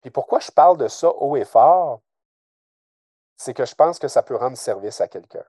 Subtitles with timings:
[0.00, 2.00] Puis pourquoi je parle de ça haut et fort?
[3.36, 5.44] C'est que je pense que ça peut rendre service à quelqu'un.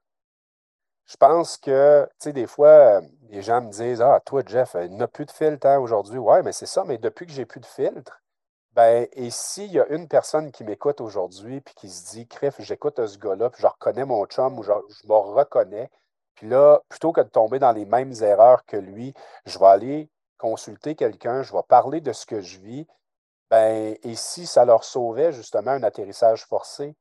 [1.06, 4.96] Je pense que, tu sais, des fois, les gens me disent Ah, toi, Jeff, il
[4.96, 6.18] n'a plus de filtre hein, aujourd'hui.
[6.20, 8.22] Ouais, mais c'est ça, mais depuis que j'ai plus de filtre,
[8.74, 12.56] ben, et s'il y a une personne qui m'écoute aujourd'hui puis qui se dit, Criff,
[12.60, 14.72] j'écoute ce gars-là, puis je reconnais mon chum ou je,
[15.02, 15.90] je me reconnais,
[16.36, 19.14] puis là, plutôt que de tomber dans les mêmes erreurs que lui,
[19.46, 22.88] je vais aller consulter quelqu'un, je vais parler de ce que je vis,
[23.52, 26.96] ben, et si ça leur sauvait justement un atterrissage forcé,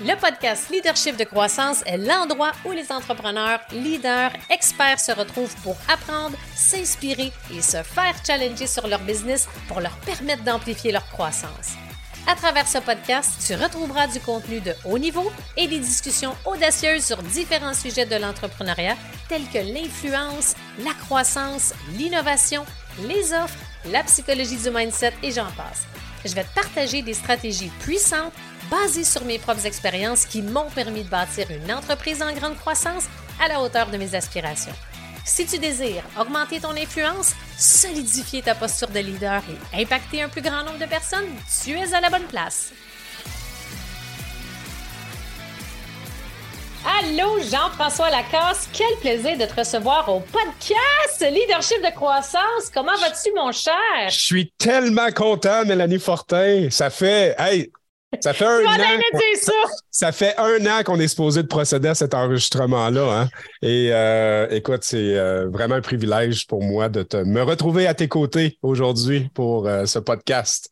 [0.00, 5.74] le podcast Leadership de croissance est l'endroit où les entrepreneurs, leaders, experts se retrouvent pour
[5.88, 11.72] apprendre, s'inspirer et se faire challenger sur leur business pour leur permettre d'amplifier leur croissance.
[12.28, 17.04] À travers ce podcast, tu retrouveras du contenu de haut niveau et des discussions audacieuses
[17.04, 18.96] sur différents sujets de l'entrepreneuriat
[19.28, 20.54] tels que l'influence,
[20.84, 22.64] la croissance, l'innovation,
[23.08, 23.58] les offres,
[23.90, 25.86] la psychologie du mindset et j'en passe.
[26.24, 28.32] Je vais te partager des stratégies puissantes
[28.70, 33.04] basé sur mes propres expériences qui m'ont permis de bâtir une entreprise en grande croissance
[33.40, 34.74] à la hauteur de mes aspirations.
[35.24, 40.42] Si tu désires augmenter ton influence, solidifier ta posture de leader et impacter un plus
[40.42, 41.26] grand nombre de personnes,
[41.62, 42.70] tu es à la bonne place.
[46.86, 52.70] Allô, Jean-François Lacasse, quel plaisir de te recevoir au podcast Leadership de croissance.
[52.72, 53.74] Comment vas-tu, mon cher?
[54.08, 56.68] Je suis tellement content, Mélanie Fortin.
[56.70, 57.72] Ça fait, hey,
[58.20, 59.00] ça fait un an.
[59.90, 60.12] Ça.
[60.12, 63.20] fait un an qu'on est supposé de procéder à cet enregistrement-là.
[63.20, 63.28] Hein.
[63.62, 67.94] Et euh, écoute, c'est euh, vraiment un privilège pour moi de te, me retrouver à
[67.94, 70.70] tes côtés aujourd'hui pour euh, ce podcast.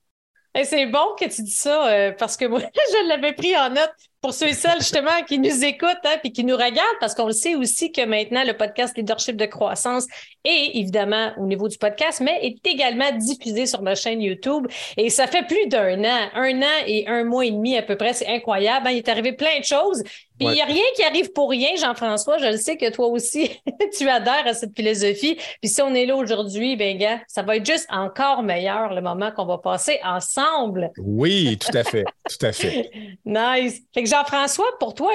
[0.62, 3.90] c'est bon que tu dis ça parce que moi, je l'avais pris en note
[4.24, 7.26] pour ceux et celles justement qui nous écoutent hein, puis qui nous regardent, parce qu'on
[7.26, 10.06] le sait aussi que maintenant le podcast Leadership de croissance
[10.44, 14.66] est évidemment au niveau du podcast, mais est également diffusé sur ma chaîne YouTube.
[14.96, 17.96] Et ça fait plus d'un an, un an et un mois et demi à peu
[17.96, 18.14] près.
[18.14, 18.86] C'est incroyable.
[18.86, 18.92] Hein.
[18.92, 20.02] Il est arrivé plein de choses.
[20.38, 22.38] Puis il n'y a rien qui arrive pour rien, Jean-François.
[22.38, 23.50] Je le sais que toi aussi,
[23.98, 25.36] tu adhères à cette philosophie.
[25.60, 29.00] Puis si on est là aujourd'hui, ben gars, ça va être juste encore meilleur le
[29.00, 30.90] moment qu'on va passer ensemble.
[30.98, 32.04] Oui, tout à fait.
[32.28, 32.90] tout à fait.
[33.24, 33.80] nice.
[33.94, 35.12] Fait que Jean-François, pour toi,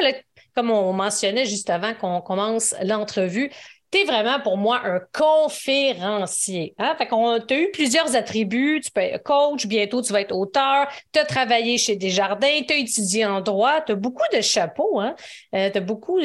[0.56, 3.52] comme on mentionnait juste avant qu'on commence l'entrevue,
[3.92, 6.76] tu es vraiment pour moi un conférencier.
[6.78, 6.96] Hein?
[6.98, 8.82] Fait qu'on tu as eu plusieurs attributs.
[8.84, 12.74] Tu peux être coach, bientôt tu vas être auteur, tu as travaillé chez Desjardins, tu
[12.74, 15.16] as étudié en droit, tu as beaucoup de chapeaux, hein?
[15.56, 16.20] Euh, tu as beaucoup,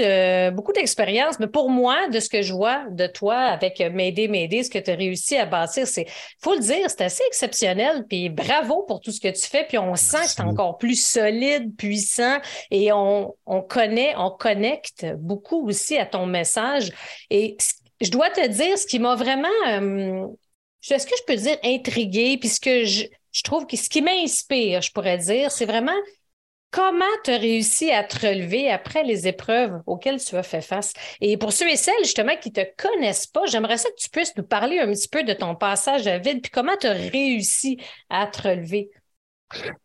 [0.52, 1.38] beaucoup d'expérience.
[1.38, 4.78] Mais pour moi, de ce que je vois de toi avec M'aider, M'aider, ce que
[4.78, 6.06] tu as réussi à bâtir, c'est,
[6.42, 8.04] faut le dire, c'est assez exceptionnel.
[8.08, 9.64] Puis bravo pour tout ce que tu fais.
[9.64, 12.38] Puis on sent que c'est encore plus solide, puissant
[12.70, 16.90] et on, on connaît, on connecte beaucoup aussi à ton message.
[17.30, 17.53] Et
[18.04, 20.26] je dois te dire, ce qui m'a vraiment, euh,
[20.90, 23.06] est-ce que je peux dire intrigué, puisque je,
[23.42, 25.96] trouve que ce qui m'inspire, je pourrais dire, c'est vraiment
[26.70, 30.92] comment tu as réussi à te relever après les épreuves auxquelles tu as fait face.
[31.20, 34.10] Et pour ceux et celles, justement, qui ne te connaissent pas, j'aimerais ça que tu
[34.10, 36.92] puisses nous parler un petit peu de ton passage à vide, puis comment tu as
[36.92, 37.78] réussi
[38.10, 38.90] à te relever.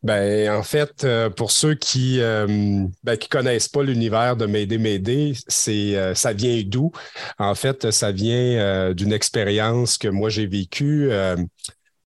[0.03, 5.33] Ben, en fait, euh, pour ceux qui ne euh, ben, connaissent pas l'univers de M'aider,
[5.47, 6.91] c'est euh, ça vient d'où?
[7.37, 11.09] En fait, ça vient d'une expérience que moi j'ai vécue.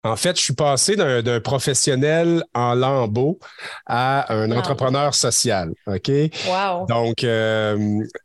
[0.05, 3.39] En fait, je suis passé d'un professionnel en lambeau
[3.87, 5.73] à un entrepreneur social.
[5.87, 6.11] OK?
[6.47, 6.87] Wow.
[6.87, 7.25] Donc,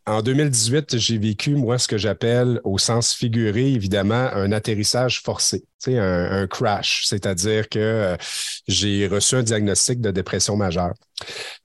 [0.05, 5.63] en 2018, j'ai vécu, moi, ce que j'appelle, au sens figuré, évidemment, un atterrissage forcé
[5.91, 8.17] un, crash, c'est-à-dire que euh,
[8.67, 10.93] j'ai reçu un diagnostic de dépression majeure.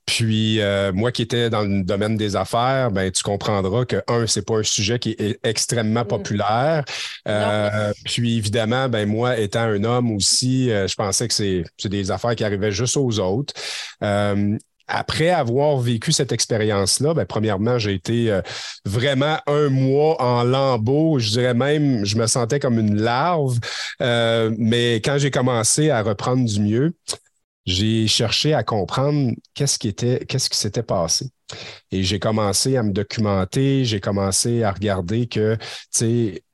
[0.05, 4.25] Puis euh, moi qui étais dans le domaine des affaires, ben tu comprendras que un,
[4.27, 6.07] c'est pas un sujet qui est extrêmement mm.
[6.07, 6.85] populaire.
[7.27, 12.35] Euh, puis évidemment, ben moi étant un homme aussi, je pensais que c'est des affaires
[12.35, 13.53] qui arrivaient juste aux autres
[14.89, 18.41] après avoir vécu cette expérience-là, ben, premièrement, j'ai été euh,
[18.85, 21.19] vraiment un mois en lambeau.
[21.19, 23.59] Je dirais même, je me sentais comme une larve.
[24.01, 26.93] Euh, mais quand j'ai commencé à reprendre du mieux,
[27.69, 31.29] j'ai cherché à comprendre qu'est-ce qui était, qu'est-ce qui s'était passé.
[31.91, 35.57] Et j'ai commencé à me documenter, j'ai commencé à regarder que,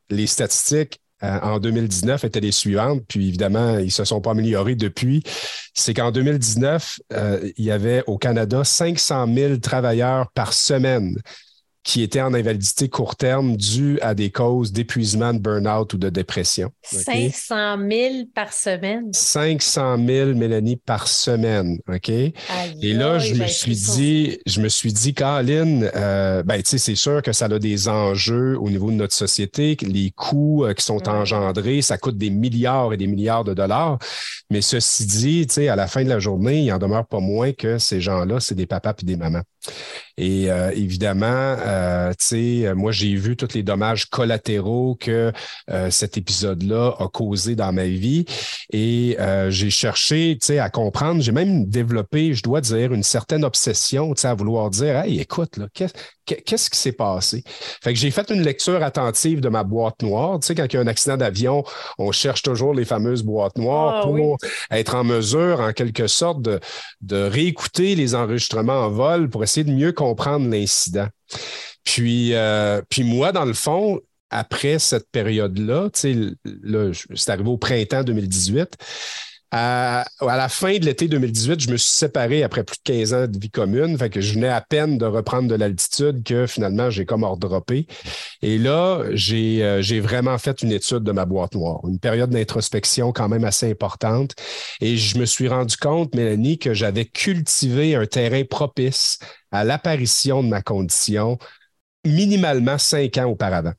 [0.10, 4.32] les statistiques euh, en 2019 étaient les suivantes, puis évidemment, ils ne se sont pas
[4.32, 5.24] améliorés depuis.
[5.74, 11.18] C'est qu'en 2019, euh, il y avait au Canada 500 000 travailleurs par semaine
[11.86, 16.10] qui étaient en invalidité court terme due à des causes d'épuisement, de burn-out ou de
[16.10, 16.72] dépression.
[16.82, 19.14] 500 000 par semaine.
[19.14, 21.78] 500 000, Mélanie, par semaine.
[21.88, 22.10] OK?
[22.10, 22.34] Et
[22.82, 26.78] là, je me ben, suis dit, je me suis dit, Caroline, euh, ben, tu sais,
[26.80, 30.74] c'est sûr que ça a des enjeux au niveau de notre société, les coûts euh,
[30.74, 34.00] qui sont engendrés, ça coûte des milliards et des milliards de dollars.
[34.50, 37.20] Mais ceci dit, tu sais, à la fin de la journée, il en demeure pas
[37.20, 39.44] moins que ces gens-là, c'est des papas et des mamans.
[40.18, 41.26] Et euh, évidemment,
[41.60, 42.26] euh, tu
[42.64, 45.34] sais, moi, j'ai vu tous les dommages collatéraux que
[45.70, 48.26] euh, cet épisode-là a causé dans ma vie.
[48.72, 49.18] Et
[49.50, 51.22] j'ai cherché, tu sais, à comprendre.
[51.22, 55.20] J'ai même développé, je dois dire, une certaine obsession, tu sais, à vouloir dire, hey,
[55.20, 55.68] écoute, là,
[56.26, 57.44] qu'est-ce qui s'est passé?
[57.84, 60.40] Fait que j'ai fait une lecture attentive de ma boîte noire.
[60.40, 61.64] Tu sais, quand il y a un accident d'avion,
[61.98, 64.38] on cherche toujours les fameuses boîtes noires ah pour
[64.72, 66.60] être en mesure, en quelque sorte, de,
[67.02, 71.08] de réécouter les enregistrements en vol pour essayer de mieux comprendre l'incident.
[71.84, 77.58] Puis, euh, puis moi, dans le fond, après cette période-là, tu sais, c'est arrivé au
[77.58, 78.74] printemps 2018,
[79.52, 83.28] à, la fin de l'été 2018, je me suis séparé après plus de 15 ans
[83.28, 83.98] de vie commune.
[83.98, 87.88] Fait que je venais à peine de reprendre de l'altitude que finalement, j'ai comme ordroppé.
[88.42, 93.12] Et là, euh, j'ai vraiment fait une étude de ma boîte noire, une période d'introspection
[93.12, 94.36] quand même assez importante.
[94.82, 99.20] Et je me suis rendu compte, Mélanie, que j'avais cultivé un terrain propice
[99.52, 101.38] à l'apparition de ma condition
[102.06, 103.74] minimalement cinq ans auparavant.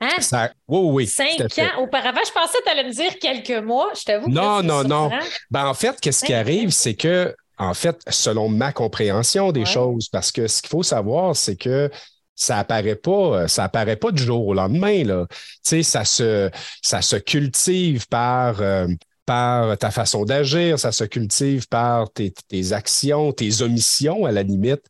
[0.00, 0.50] Hein?
[0.68, 1.82] oui, Cinq ans?
[1.82, 3.90] Auparavant, je pensais que tu allais me dire quelques mois.
[3.98, 4.28] Je t'avoue.
[4.28, 5.10] Non, non, non.
[5.50, 10.08] Ben, en fait, qu'est-ce qui arrive, c'est que, en fait, selon ma compréhension des choses,
[10.10, 11.90] parce que ce qu'il faut savoir, c'est que
[12.34, 15.02] ça apparaît pas, ça apparaît pas du jour au lendemain.
[15.04, 15.26] Là.
[15.30, 16.50] Tu sais, ça se,
[16.82, 18.86] ça se cultive par euh,
[19.26, 22.32] par ta façon d'agir, ça se cultive par tes,
[22.72, 24.82] actions, tes omissions à la limite.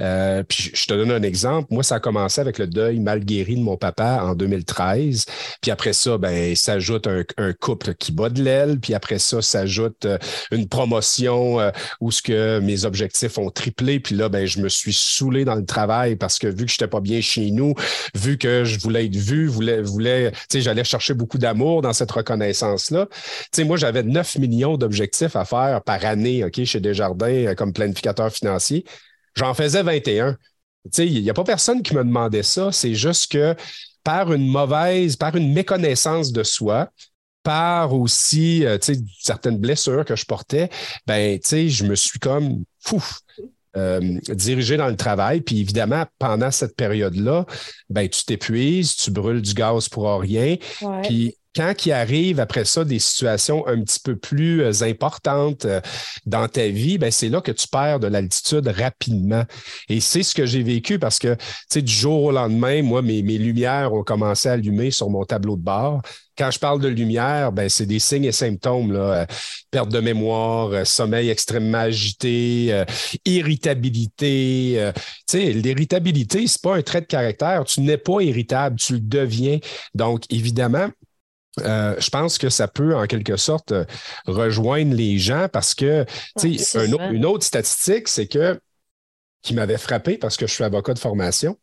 [0.00, 1.68] Euh, puis je te donne un exemple.
[1.70, 5.24] Moi, ça a commencé avec le deuil mal guéri de mon papa en 2013.
[5.62, 8.80] Puis après ça, ben, s'ajoute un, un, couple qui bat de l'aile.
[8.80, 10.18] Puis après ça, s'ajoute euh,
[10.50, 11.70] une promotion euh,
[12.00, 14.00] où ce que mes objectifs ont triplé.
[14.00, 16.74] Puis là, ben, je me suis saoulé dans le travail parce que vu que je
[16.74, 17.74] n'étais pas bien chez nous,
[18.14, 21.92] vu que je voulais être vu, voulais, voulais, tu sais, j'allais chercher beaucoup d'amour dans
[21.92, 23.06] cette reconnaissance-là.
[23.06, 27.54] Tu sais, moi, j'avais 9 millions d'objectifs à faire par année OK, chez Desjardins euh,
[27.54, 28.84] comme planificateur financier.
[29.34, 30.38] J'en faisais 21.
[30.98, 32.72] Il n'y a pas personne qui me demandait ça.
[32.72, 33.54] C'est juste que
[34.02, 36.88] par une mauvaise, par une méconnaissance de soi,
[37.42, 38.78] par aussi euh,
[39.20, 40.70] certaines blessures que je portais,
[41.06, 43.04] ben, je me suis comme fou.
[43.76, 45.40] Euh, dirigé dans le travail.
[45.40, 47.44] Puis évidemment, pendant cette période-là,
[47.90, 50.56] ben, tu t'épuises, tu brûles du gaz pour rien.
[51.02, 55.80] Puis quand il arrive après ça des situations un petit peu plus euh, importantes euh,
[56.26, 59.44] dans ta vie, ben c'est là que tu perds de l'altitude rapidement.
[59.88, 61.36] Et c'est ce que j'ai vécu parce que,
[61.74, 65.56] du jour au lendemain, moi, mes, mes lumières ont commencé à allumer sur mon tableau
[65.56, 66.02] de bord.
[66.36, 69.00] Quand je parle de lumière, ben, c'est des signes et symptômes, là.
[69.00, 69.26] Euh,
[69.70, 72.84] perte de mémoire, sommeil extrêmement agité,
[73.24, 74.92] irritabilité.
[75.32, 77.64] l'irritabilité, c'est pas un trait de caractère.
[77.64, 79.58] Tu n'es pas irritable, tu le deviens.
[79.94, 80.88] Donc, évidemment,
[81.60, 83.84] euh, je pense que ça peut, en quelque sorte, euh,
[84.26, 86.04] rejoindre les gens parce que,
[86.38, 88.60] tu sais, une autre statistique, c'est que,
[89.42, 91.56] qui m'avait frappé parce que je suis avocat de formation,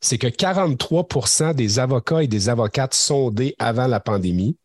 [0.00, 4.56] c'est que 43% des avocats et des avocates sondés avant la pandémie,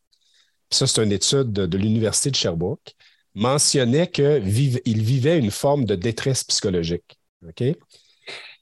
[0.69, 2.95] ça, c'est une étude de, l'Université de Sherbrooke,
[3.33, 7.17] mentionnaient qu'ils vivaient une forme de détresse psychologique.
[7.47, 7.63] OK?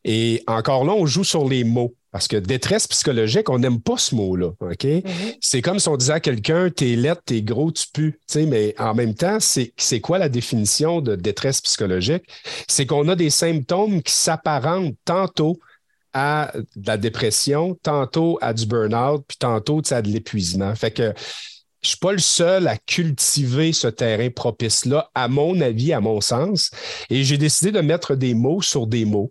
[0.05, 1.95] Et encore là, on joue sur les mots.
[2.11, 4.51] Parce que détresse psychologique, on n'aime pas ce mot-là.
[4.59, 4.83] OK?
[4.83, 5.37] Mm-hmm.
[5.41, 8.45] C'est comme si on disait à quelqu'un T'es lettre, t'es gros, tu pues.
[8.47, 12.23] mais en même temps, c'est quoi la définition de détresse psychologique?
[12.67, 15.59] C'est qu'on a des symptômes qui s'apparentent tantôt
[16.13, 20.73] à de la dépression, tantôt à du burn-out, puis tantôt à de l'épuisement.
[20.75, 21.13] Fait que
[21.81, 26.01] je ne suis pas le seul à cultiver ce terrain propice-là, à mon avis, à
[26.01, 26.71] mon sens.
[27.09, 29.29] Et j'ai décidé de mettre des mots sur des mots.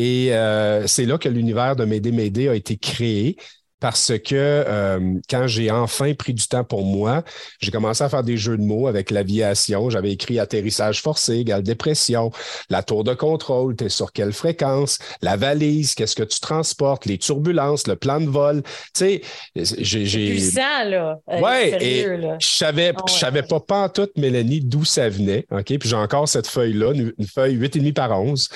[0.00, 3.36] Et euh, c'est là que l'univers de Médé Médé a été créé
[3.80, 7.22] parce que euh, quand j'ai enfin pris du temps pour moi,
[7.60, 9.88] j'ai commencé à faire des jeux de mots avec l'aviation.
[9.90, 12.30] J'avais écrit atterrissage forcé égale dépression,
[12.70, 17.06] la tour de contrôle, tu es sur quelle fréquence, la valise, qu'est-ce que tu transportes,
[17.06, 18.62] les turbulences, le plan de vol.
[18.62, 19.22] Tu sais,
[19.54, 20.30] j'ai.
[20.30, 21.18] Puissant, là.
[21.30, 22.04] Euh, ouais, et
[22.40, 25.46] je savais, je savais pas, pas en toute, Mélanie, d'où ça venait.
[25.50, 25.64] OK?
[25.66, 28.48] Puis j'ai encore cette feuille-là, une, feuille 8,5 par 11.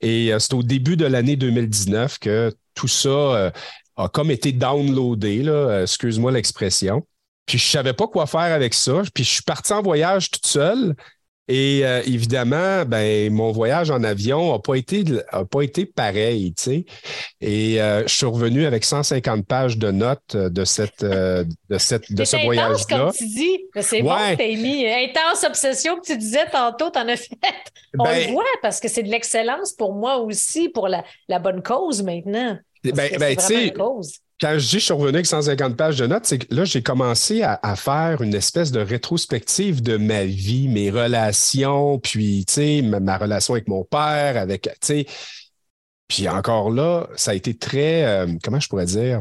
[0.00, 3.52] Et euh, c'est au début de l'année 2019 que tout ça
[3.96, 7.06] a comme été downloadé, là, euh, excuse-moi l'expression.
[7.46, 9.02] Puis je savais pas quoi faire avec ça.
[9.14, 10.94] Puis je suis parti en voyage toute seule.
[11.48, 16.54] Et euh, évidemment, ben, mon voyage en avion n'a pas été, a pas été pareil.
[17.40, 22.24] Et euh, je suis revenu avec 150 pages de notes de cette, de cette, de
[22.24, 22.98] ce voyage-là.
[22.98, 23.64] comme tu dis.
[23.80, 27.34] C'est bon que tu mis intense obsession que tu disais tantôt, tu en as fait.
[27.98, 31.02] On le ben voit parce que c'est de l'excellence pour moi aussi, pour la,
[31.40, 32.58] bonne cause maintenant.
[32.82, 33.74] Ben, ben, tu sais,
[34.40, 36.82] quand je dis je suis revenu avec 150 pages de notes, c'est que là, j'ai
[36.82, 42.82] commencé à, faire une espèce de rétrospective de ma vie, mes relations, puis, tu sais,
[42.82, 45.06] ma, relation avec mon père, avec, tu sais.
[46.08, 49.20] Puis encore là, ça a été très, euh, comment je pourrais dire,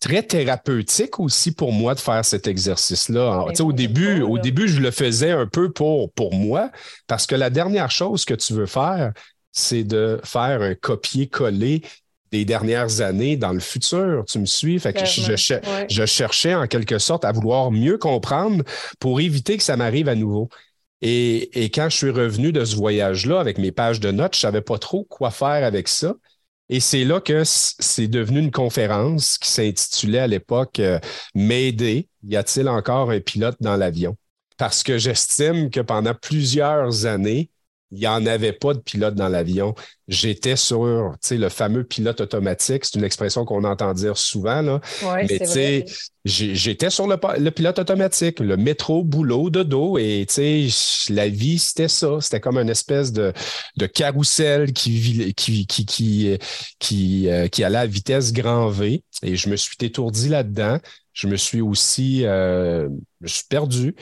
[0.00, 3.46] très thérapeutique aussi pour moi de faire cet exercice-là.
[3.48, 6.70] Tu sais, au début, au début, je le faisais un peu pour, pour moi,
[7.06, 9.12] parce que la dernière chose que tu veux faire,
[9.52, 11.82] c'est de faire un copier-coller
[12.32, 14.24] des dernières années dans le futur.
[14.26, 14.78] Tu me suis?
[14.78, 18.64] Fait que je, cherchais en quelque sorte à vouloir mieux comprendre
[18.98, 20.48] pour éviter que ça m'arrive à nouveau.
[21.00, 24.38] Et, et, quand je suis revenu de ce voyage-là avec mes pages de notes, je
[24.38, 26.14] ne savais pas trop quoi faire avec ça.
[26.68, 30.98] Et c'est là que c'est devenu une conférence qui s'intitulait à l'époque euh,
[31.34, 34.16] M'aider, y a-t-il encore un pilote dans l'avion?
[34.58, 37.50] Parce que j'estime que pendant plusieurs années,
[37.90, 39.74] il n'y en avait pas de pilote dans l'avion.
[40.08, 42.84] J'étais sur le fameux pilote automatique.
[42.84, 44.60] C'est une expression qu'on entend dire souvent.
[44.60, 44.80] Là.
[45.16, 45.84] Mais
[46.24, 49.96] j'étais sur le, pilote automatique, le métro, boulot, de dos.
[49.96, 50.26] Et
[51.08, 52.20] la vie, c'était ça.
[52.20, 53.32] C'était comme une espèce de,
[53.76, 56.38] de carrousel qui, qui, qui, qui,
[56.78, 59.02] qui, euh, qui allait à vitesse grand V.
[59.22, 60.78] Et je me suis étourdi là-dedans.
[61.14, 62.88] Je me suis aussi euh,
[63.20, 63.94] je me suis perdu.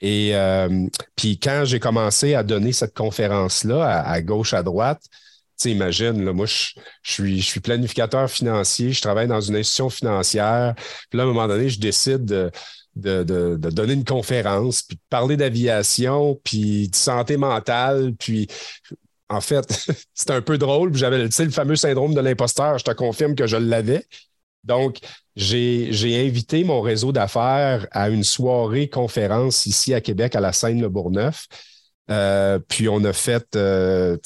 [0.00, 5.02] Et euh, puis quand j'ai commencé à donner cette conférence-là à, gauche, à droite,
[5.60, 10.74] tu imagines, là, moi, je, suis, planificateur financier, je travaille dans une institution financière.
[11.10, 12.50] Puis là, à un moment donné, je décide de,
[12.96, 18.48] de, de, donner une conférence, puis de parler d'aviation, puis de santé mentale, puis
[19.28, 19.64] en fait,
[20.14, 20.94] c'était un peu drôle.
[20.94, 22.78] J'avais le fameux syndrome de l'imposteur.
[22.78, 24.04] Je te confirme que je l'avais.
[24.64, 24.98] Donc,
[25.40, 30.88] j'ai invité mon réseau d'affaires à une soirée conférence ici à Québec, à la Seine-Le
[30.88, 31.46] Bourgneuf.
[32.10, 34.16] Euh, puis on a fait euh,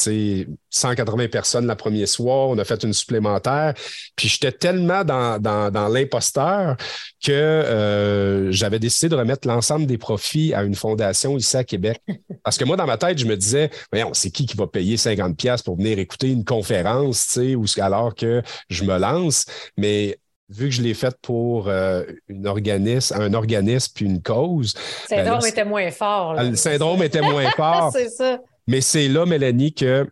[0.71, 3.75] 180 personnes la première soir, on a fait une supplémentaire.
[4.17, 6.77] Puis j'étais tellement dans, dans, l'imposteur
[7.23, 12.01] que euh, j'avais décidé de remettre l'ensemble des profits à une fondation ici à Québec.
[12.43, 14.97] Parce que moi, dans ma tête, je me disais, voyons, c'est qui qui va payer
[14.97, 19.45] 50$ pour venir écouter une conférence, ou alors que je me lance.
[19.77, 20.19] Mais
[20.49, 24.75] vu que je l'ai faite pour euh, une organisme, un organisme puis une cause.
[25.11, 26.35] Le syndrome ben était moins fort.
[26.35, 27.93] Le syndrome était moins fort.
[27.93, 28.41] c'est ça.
[28.67, 30.07] Mais c'est là, Mélanie, que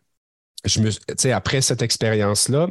[0.64, 2.68] je me, après cette expérience-là,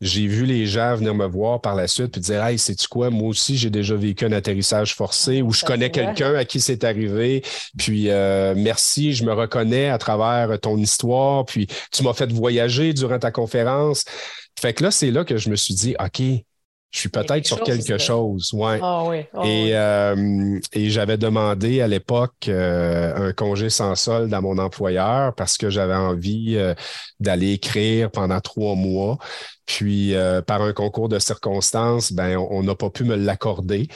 [0.00, 3.10] j'ai vu les gens venir me voir par la suite et dire Hey, sais-tu quoi,
[3.10, 6.84] moi aussi, j'ai déjà vécu un atterrissage forcé ou je connais quelqu'un à qui c'est
[6.84, 7.42] arrivé.
[7.76, 11.44] Puis euh, merci, je me reconnais à travers ton histoire.
[11.44, 14.04] Puis tu m'as fait voyager durant ta conférence.
[14.58, 16.22] Fait que là, c'est là que je me suis dit OK,
[16.94, 18.52] je suis peut-être sur quelque chose.
[18.52, 18.78] Ouais.
[18.80, 19.24] Ah oui.
[19.34, 24.58] Ah et, euh, et j'avais demandé à l'époque euh, un congé sans solde à mon
[24.58, 26.72] employeur parce que j'avais envie euh,
[27.18, 29.18] d'aller écrire pendant trois mois.
[29.66, 30.14] Puis,
[30.46, 33.88] par un concours de circonstances, ben, on n'a pas pu me l'accorder.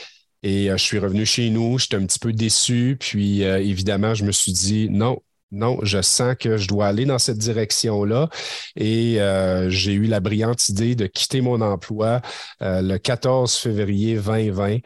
[0.42, 2.96] Et je suis revenu chez nous, j'étais un petit peu déçu.
[2.98, 7.18] Puis, évidemment, je me suis dit, non, non, je sens que je dois aller dans
[7.18, 8.28] cette direction-là.
[8.76, 12.20] Et euh, j'ai eu la brillante idée de quitter mon emploi
[12.62, 14.78] euh, le 14 février 2020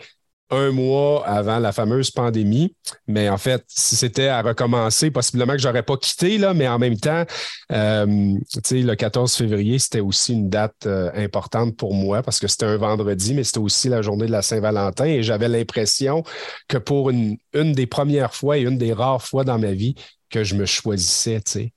[0.55, 2.77] un mois avant la fameuse pandémie.
[3.07, 6.69] Mais en fait, si c'était à recommencer, possiblement que je n'aurais pas quitté, là, mais
[6.69, 7.25] en même temps,
[7.73, 12.77] euh, le 14 février, c'était aussi une date importante pour moi parce que c'était un
[12.77, 16.23] vendredi, mais c'était aussi la journée de la Saint-Valentin et j'avais l'impression
[16.69, 19.95] que pour une, une des premières fois et une des rares fois dans ma vie,
[20.33, 21.73] que je me choisissais, tu sais.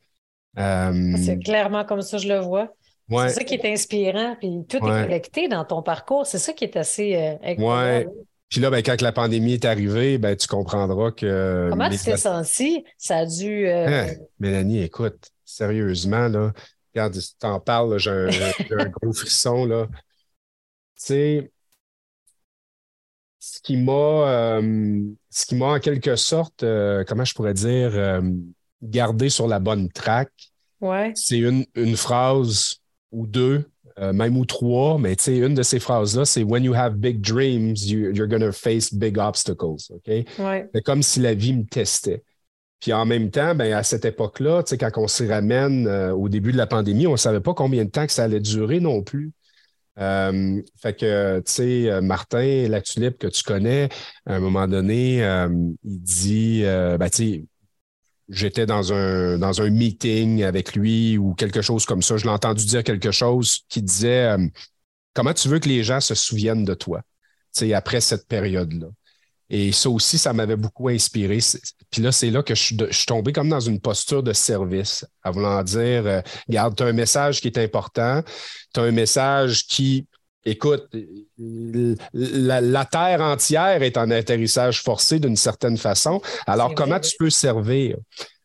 [0.58, 2.74] Euh, c'est clairement comme ça, je le vois.
[3.10, 6.26] C'est ça qui est inspirant, puis tout est connecté dans ton parcours.
[6.26, 8.10] C'est ça qui est assez euh, incroyable.
[8.10, 8.16] Ouais.
[8.50, 11.68] Puis là, ben, quand la pandémie est arrivée, ben, tu comprendras que.
[11.70, 12.84] Comment tu t'es senti?
[12.98, 13.68] Ça a dû.
[13.68, 14.14] Euh, hein?
[14.40, 16.54] Mélanie, écoute, sérieusement, là,
[16.94, 18.30] regarde, tu t'en parles, j'ai un,
[18.80, 19.88] un, gros frisson, là.
[19.88, 21.52] Tu sais,
[23.46, 27.92] ce qui m'a, euh, ce qui m'a en quelque sorte, euh, comment je pourrais dire,
[27.94, 28.22] euh,
[28.82, 30.30] gardé sur la bonne track.
[30.82, 31.12] Ouais.
[31.14, 32.78] C'est une, une phrase
[33.12, 36.74] ou deux, même ou trois, mais tu sais, une de ces phrases-là, c'est When you
[36.74, 39.90] have big dreams, you, you're going to face big obstacles.
[39.90, 40.08] OK?
[40.38, 40.70] Ouais.
[40.74, 42.22] C'est comme si la vie me testait.
[42.82, 46.28] Puis en même temps, ben, à cette époque-là, tu sais, quand on s'y ramène au
[46.28, 48.82] début de la pandémie, on ne savait pas combien de temps que ça allait durer
[48.82, 49.32] non plus.
[49.98, 53.90] Euh, fait que, tu sais, euh, Martin, la tulipe que tu connais,
[54.26, 55.48] à un moment donné, euh,
[55.84, 57.46] il dit, ben, tu sais,
[58.30, 62.18] j'étais dans un, dans un meeting avec lui ou quelque chose comme ça.
[62.18, 64.48] Je l'ai entendu dire quelque chose qui disait euh,
[65.14, 67.02] Comment tu veux que les gens se souviennent de toi
[67.74, 68.88] après cette période-là?
[69.50, 71.40] Et ça aussi, ça m'avait beaucoup inspiré.
[71.92, 75.32] Puis là, c'est là que je suis, tombé comme dans une posture de service, à
[75.32, 78.24] vouloir dire, euh, regarde, tu as un message qui est important,
[78.74, 80.08] tu as un message qui,
[80.46, 80.88] écoute,
[82.14, 86.22] la, Terre entière est en atterrissage forcé d'une certaine façon.
[86.48, 87.98] Alors, comment tu peux servir?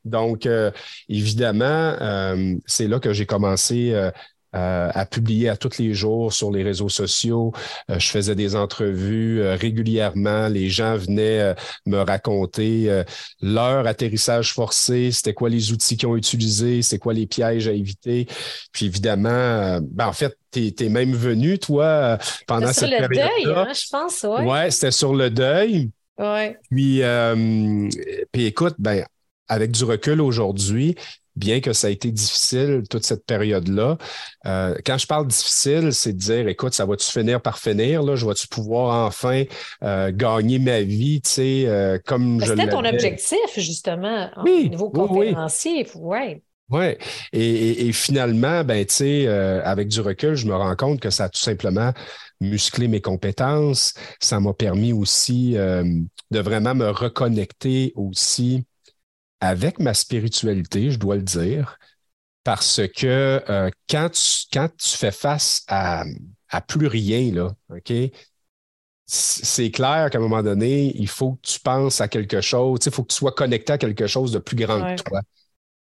[0.05, 0.71] Donc, euh,
[1.09, 1.65] évidemment,
[2.01, 4.11] euh, c'est là que j'ai commencé euh,
[4.53, 7.53] à publier à tous les jours sur les réseaux sociaux.
[7.91, 10.49] Euh, je faisais des entrevues euh, régulièrement.
[10.49, 11.55] Les gens venaient
[11.87, 13.03] me raconter
[13.41, 17.73] leur atterrissage forcé, c'était quoi les outils qu'ils ont utilisés, c'est quoi les pièges à
[17.73, 18.27] éviter?
[18.73, 23.13] Puis évidemment, ben en fait, tu es, même venu, toi, pendant cette période.
[23.13, 24.45] Sur le deuil, hein, je pense, ouais.
[24.45, 25.91] Ouais, c'était sur le deuil.
[26.19, 26.57] Ouais.
[26.71, 27.03] Puis,
[28.33, 29.05] puis écoute, ben,
[29.51, 30.95] avec du recul aujourd'hui,
[31.37, 33.99] bien que ça a été difficile toute cette période-là.
[34.47, 38.03] Euh, quand je parle difficile, c'est de dire, écoute, ça va-tu finir par finir?
[38.03, 38.15] Là?
[38.15, 39.45] Je vais-tu pouvoir enfin
[39.83, 44.89] euh, gagner ma vie, tu sais, euh, comme je C'était ton objectif, justement, au niveau
[44.89, 45.87] conférencier.
[45.97, 46.43] Oui.
[46.73, 46.95] Oui,
[47.33, 51.29] et, finalement, ben, tu sais, avec du recul, je me rends compte que ça a
[51.29, 51.93] tout simplement
[52.41, 53.95] musclé mes compétences.
[54.21, 58.65] Ça m'a permis aussi de vraiment me reconnecter aussi
[59.41, 61.79] avec ma spiritualité, je dois le dire,
[62.45, 66.05] parce que euh, quand, tu, quand tu fais face à,
[66.49, 67.93] à plus rien, là, OK?
[69.13, 72.93] C'est clair qu'à un moment donné, il faut que tu penses à quelque chose, il
[72.93, 75.21] faut que tu sois connecté à quelque chose de plus grand que toi.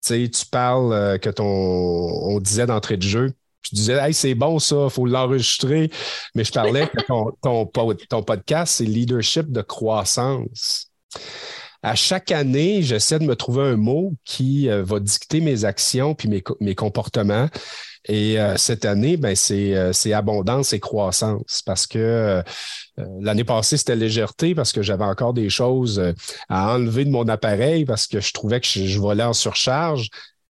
[0.04, 3.32] Tu tu parles euh, que ton, on disait d'entrée de jeu,
[3.62, 5.90] je disais, hey, c'est bon ça, il faut l'enregistrer.
[6.34, 10.90] Mais je parlais que ton, ton, ton podcast, c'est leadership de croissance
[11.84, 16.14] à chaque année, j'essaie de me trouver un mot qui euh, va dicter mes actions
[16.14, 17.50] puis mes, comportements.
[18.06, 22.42] Et euh, cette année, ben, euh, c'est, abondance et croissance parce que
[23.20, 26.02] l'année passée, c'était légèreté parce que j'avais encore des choses
[26.48, 30.08] à enlever de mon appareil parce que je trouvais que je, volais en surcharge.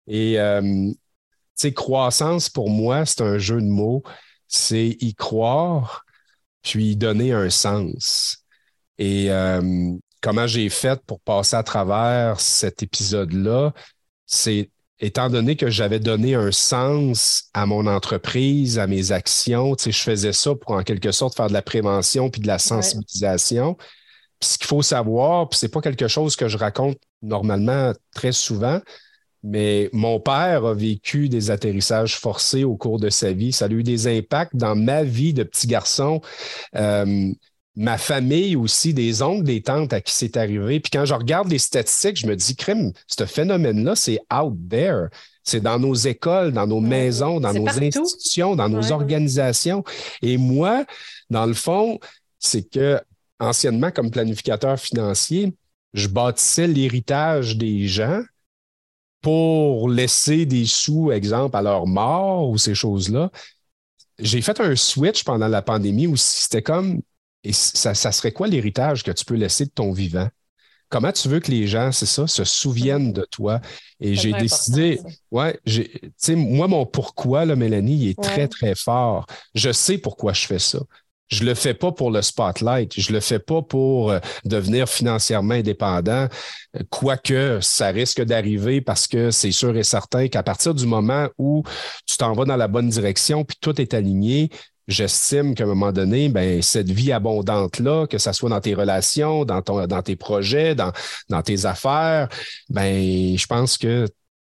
[0.07, 0.37] Et
[1.75, 4.01] croissance, pour moi, c'est un jeu de mots.
[4.47, 6.05] C'est y croire,
[6.63, 8.45] puis y donner un sens.
[8.97, 9.29] Et
[10.21, 13.73] comment j'ai fait pour passer à travers cet épisode-là,
[14.25, 14.69] c'est
[14.99, 19.91] étant donné que j'avais donné un sens à mon entreprise, à mes actions, tu sais,
[19.91, 23.75] je faisais ça pour en quelque sorte faire de la prévention puis de la sensibilisation.
[24.39, 28.31] Puis ce qu'il faut savoir, puis c'est pas quelque chose que je raconte normalement très
[28.31, 28.79] souvent,
[29.43, 33.51] mais mon père a vécu des atterrissages forcés au cours de sa vie.
[33.51, 36.21] Ça a eu des impacts dans ma vie de petit garçon.
[36.75, 37.31] Euh,
[37.77, 40.79] ma famille aussi, des oncles, des tantes à qui c'est arrivé.
[40.79, 45.09] Puis quand je regarde les statistiques, je me dis, crime, ce phénomène-là, c'est out there.
[45.43, 49.83] C'est dans nos écoles, dans nos maisons, dans nos institutions, dans nos organisations.
[50.23, 50.85] Et moi,
[51.29, 51.99] dans le fond,
[52.39, 52.99] c'est que
[53.39, 55.53] anciennement, comme planificateur financier,
[55.93, 58.23] je bâtissais l'héritage des gens
[59.21, 63.29] pour laisser des sous, exemple, à leur mort ou ces choses-là.
[64.17, 67.01] J'ai fait un switch pendant la pandémie où c'était comme
[67.47, 70.27] et ça, serait quoi l'héritage que tu peux laisser de ton vivant?
[70.89, 73.59] Comment tu veux que les gens, c'est ça, se souviennent de toi?
[73.99, 74.99] Et j'ai décidé,
[75.31, 75.85] ouais, tu
[76.17, 79.25] sais, moi, mon pourquoi, là, Mélanie, il est très, très fort.
[79.53, 80.79] Je sais pourquoi je fais ça.
[81.27, 82.99] Je le fais pas pour le spotlight.
[82.99, 86.27] Je le fais pas pour euh, devenir financièrement indépendant,
[86.89, 91.63] quoique ça risque d'arriver parce que c'est sûr et certain qu'à partir du moment où
[92.05, 94.49] tu t'en vas dans la bonne direction puis tout est aligné,
[94.87, 99.45] j'estime qu'à un moment donné, ben, cette vie abondante-là, que ce soit dans tes relations,
[99.45, 100.91] dans, ton, dans tes projets, dans,
[101.29, 102.29] dans tes affaires,
[102.69, 104.07] ben, je pense que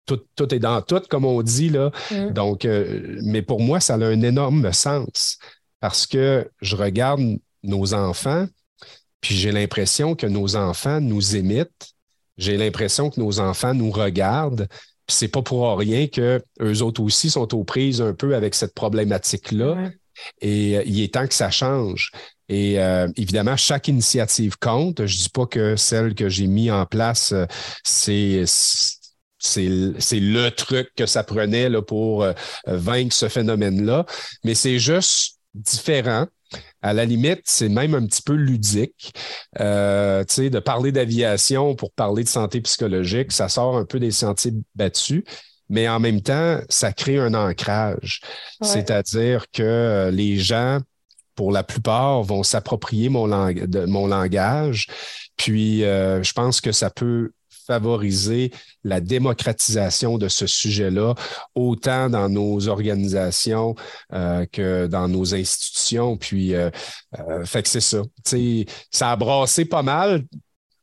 [0.07, 1.71] tout, tout, est dans tout, comme on dit.
[1.71, 1.91] Là.
[2.11, 2.31] Mm.
[2.31, 5.39] Donc, euh, mais pour moi, ça a un énorme sens
[5.81, 7.21] parce que je regarde
[7.63, 8.47] nos enfants,
[9.21, 11.95] puis j'ai l'impression que nos enfants nous imitent.
[12.37, 14.69] J'ai l'impression que nos enfants nous regardent.
[15.09, 18.75] C'est pas pour rien que eux autres aussi sont aux prises un peu avec cette
[18.75, 19.91] problématique-là.
[20.41, 22.13] Et euh, il est temps que ça change.
[22.49, 25.05] Et euh, évidemment, chaque initiative compte.
[25.07, 27.47] Je ne dis pas que celle que j'ai mis en place, euh,
[27.85, 28.45] c'est
[29.41, 32.27] c'est le truc que ça prenait là, pour
[32.67, 34.05] vaincre ce phénomène-là,
[34.43, 36.27] mais c'est juste différent.
[36.83, 39.15] À la limite, c'est même un petit peu ludique.
[39.57, 45.23] De parler d'aviation pour parler de santé psychologique, ça sort un peu des sentiers battus
[45.69, 48.21] mais en même temps, ça crée un ancrage.
[48.63, 50.81] C'est-à-dire que euh, les gens,
[51.35, 54.87] pour la plupart, vont s'approprier mon, langage.
[55.37, 57.31] Puis, euh, je pense que ça peut
[57.69, 58.51] favoriser
[58.83, 61.15] la démocratisation de ce sujet-là,
[61.55, 63.75] autant dans nos organisations
[64.15, 66.17] euh, que dans nos institutions.
[66.17, 66.71] Puis, euh,
[67.45, 68.03] fait que c'est ça.
[68.25, 70.25] sais, ça a brassé pas mal.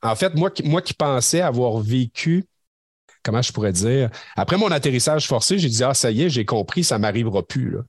[0.04, 2.46] En fait, moi, moi qui pensais avoir vécu
[3.26, 6.46] comment je pourrais dire, après mon atterrissage forcé, j'ai dit, ah, ça y est, j'ai
[6.46, 7.72] compris, ça m'arrivera plus.
[7.72, 7.80] Là.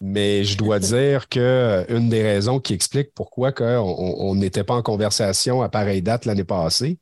[0.00, 4.74] Mais je dois dire que euh, une des raisons qui explique pourquoi on n'était pas
[4.74, 6.98] en conversation à pareille date l'année passée,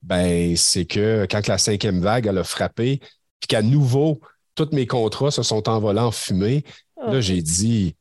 [0.00, 2.98] ben, c'est que quand la cinquième vague elle a frappé,
[3.38, 4.20] puis qu'à nouveau,
[4.54, 6.64] tous mes contrats se sont envolés en fumée,
[6.96, 7.94] là, j'ai dit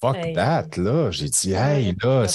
[0.00, 1.10] fuck that, là.
[1.10, 2.26] J'ai dit, hey, là.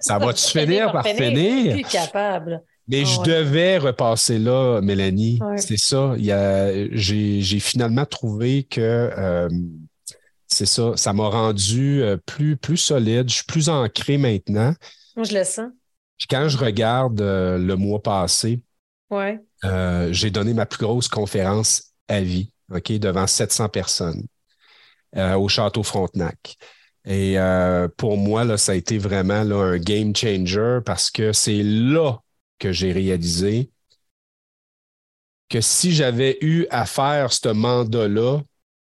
[0.00, 1.72] Ça va-tu finir par finir?
[1.74, 2.62] Plus capable.
[2.90, 5.38] Mais je devais repasser là, Mélanie.
[5.56, 6.14] C'est ça.
[6.18, 8.80] J'ai finalement trouvé que
[9.16, 9.48] euh,
[10.48, 10.92] c'est ça.
[10.96, 13.28] Ça m'a rendu euh, plus, plus solide.
[13.28, 14.74] Je suis plus ancré maintenant.
[15.16, 15.70] Je le sens.
[16.28, 18.60] Quand je regarde euh, le mois passé,
[20.10, 24.24] j'ai donné ma plus grosse conférence à vie, OK, devant 700 personnes
[25.16, 26.56] au Château Frontenac.
[27.06, 27.36] Et
[27.96, 32.18] pour moi, là, ça a été vraiment là, un game changer parce que c'est là
[32.60, 33.72] que j'ai réalisé
[35.48, 38.40] que si j'avais eu à faire ce mandat-là,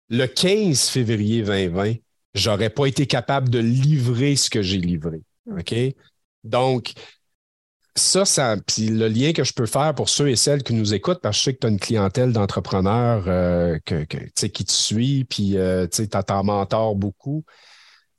[0.09, 1.95] le 15 février 2020,
[2.35, 5.23] j'aurais pas été capable de livrer ce que j'ai livré.
[5.49, 5.73] OK?
[6.43, 6.93] Donc,
[7.95, 10.93] ça, ça, puis le lien que je peux faire pour ceux et celles qui nous
[10.93, 15.25] écoutent, parce que je sais que tu as une clientèle d'entrepreneurs euh, qui te suit,
[15.25, 17.43] puis euh, tu t'en mentors beaucoup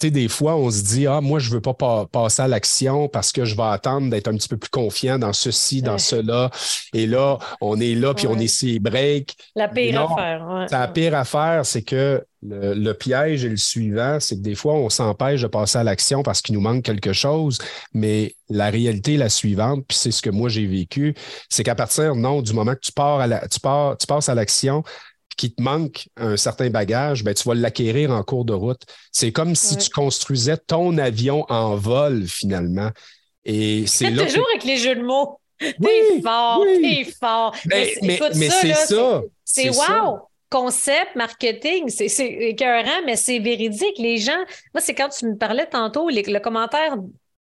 [0.02, 1.74] des fois, on se dit, ah, moi, je ne veux pas
[2.11, 5.33] passer à l'action parce que je vais attendre d'être un petit peu plus confiant dans
[5.33, 6.50] ceci, dans cela.
[6.92, 9.37] Et là, on est là, puis on est si break.
[9.54, 10.66] La pire affaire.
[10.70, 14.90] La pire affaire, c'est que le, piège est le suivant, c'est que des fois, on
[14.90, 17.59] s'empêche de passer à l'action parce qu'il nous manque quelque chose,
[17.94, 21.14] mais la réalité est la suivante, puis c'est ce que moi j'ai vécu,
[21.48, 24.28] c'est qu'à partir, non, du moment que tu pars à la, tu pars, tu passes
[24.28, 24.83] à l'action,
[25.37, 28.83] qui te manque un certain bagage, ben, tu vas l'acquérir en cours de route.
[29.12, 32.90] C'est comme si tu construisais ton avion en vol, finalement.
[33.44, 35.38] Et c'est toujours avec les jeux de mots.
[35.59, 37.55] t'es fort, t'es fort.
[37.66, 37.94] Mais,
[38.51, 39.23] c'est ça.
[39.44, 40.20] C'est wow!
[40.51, 43.99] Concept, marketing, c'est écœurant, mais c'est véridique.
[43.99, 46.97] Les gens, moi, c'est quand tu me parlais tantôt, les, le commentaire,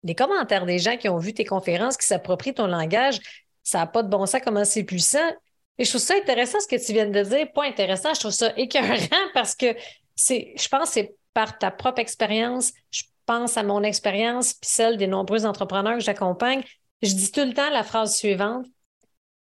[0.04, 3.20] les commentaires des gens qui ont vu tes conférences, qui s'approprient ton langage,
[3.64, 5.30] ça n'a pas de bon sens, comment c'est puissant?
[5.78, 7.52] Et je trouve ça intéressant ce que tu viens de dire.
[7.54, 8.96] Pas intéressant, je trouve ça écœurant
[9.34, 9.76] parce que
[10.16, 12.72] c'est, je pense que c'est par ta propre expérience.
[12.92, 16.64] Je pense à mon expérience puis celle des nombreux entrepreneurs que j'accompagne.
[17.02, 18.66] Je dis tout le temps la phrase suivante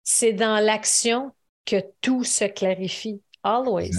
[0.04, 1.32] c'est dans l'action
[1.64, 3.20] que tout se clarifie.
[3.44, 3.90] Always.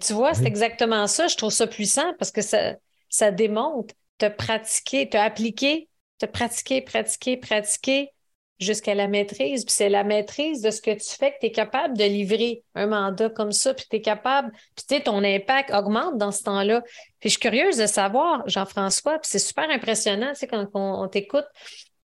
[0.00, 1.26] tu vois, c'est exactement ça.
[1.26, 2.74] Je trouve ça puissant parce que ça,
[3.08, 8.10] ça démontre te pratiquer, te appliquer, te pratiquer, pratiquer, pratiquer
[8.58, 9.64] jusqu'à la maîtrise.
[9.64, 12.62] Puis c'est la maîtrise de ce que tu fais que tu es capable de livrer
[12.74, 16.32] un mandat comme ça, puis tu es capable, puis tu sais, ton impact augmente dans
[16.32, 16.82] ce temps-là.
[17.20, 21.08] Puis je suis curieuse de savoir, Jean-François, puis c'est super impressionnant, tu sais, quand on,
[21.08, 21.46] t'écoute,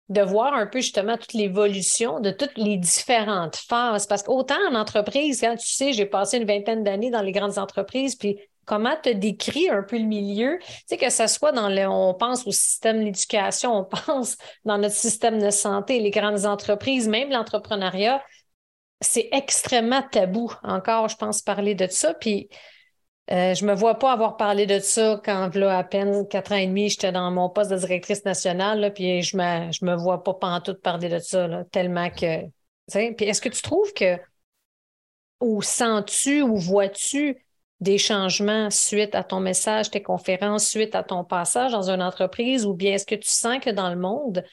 [0.10, 4.08] de voir un peu justement toute l'évolution de toutes les différentes phases.
[4.08, 7.60] Parce qu'autant en entreprise, quand tu sais, j'ai passé une vingtaine d'années dans les grandes
[7.60, 11.70] entreprises, puis comment te décrit un peu le milieu, tu sais, que ce soit dans
[11.70, 16.46] le, on pense au système d'éducation, on pense dans notre système de santé, les grandes
[16.46, 18.24] entreprises, même l'entrepreneuriat,
[19.02, 22.14] c'est extrêmement tabou encore, je pense, parler de ça.
[22.14, 22.48] Puis
[23.32, 26.52] euh, je ne me vois pas avoir parlé de ça quand, là, à peine quatre
[26.52, 29.96] ans et demi, j'étais dans mon poste de directrice nationale, puis je me, je me
[29.96, 32.44] vois pas pantoute parler de ça, tellement que.
[32.92, 34.20] Puis est-ce que tu trouves que,
[35.40, 37.44] ou sens-tu, ou vois-tu
[37.80, 42.66] des changements suite à ton message, tes conférences, suite à ton passage dans une entreprise,
[42.66, 44.44] ou bien est-ce que tu sens que dans le monde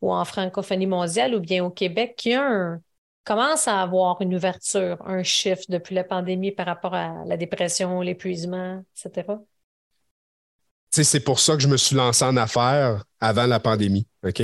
[0.00, 2.80] ou en francophonie mondiale ou bien au Québec, qu'il y a un,
[3.24, 8.00] commence à avoir une ouverture, un shift depuis la pandémie par rapport à la dépression,
[8.00, 9.26] l'épuisement, etc.?
[10.90, 14.42] C'est pour ça que je me suis lancé en affaires avant la pandémie, OK?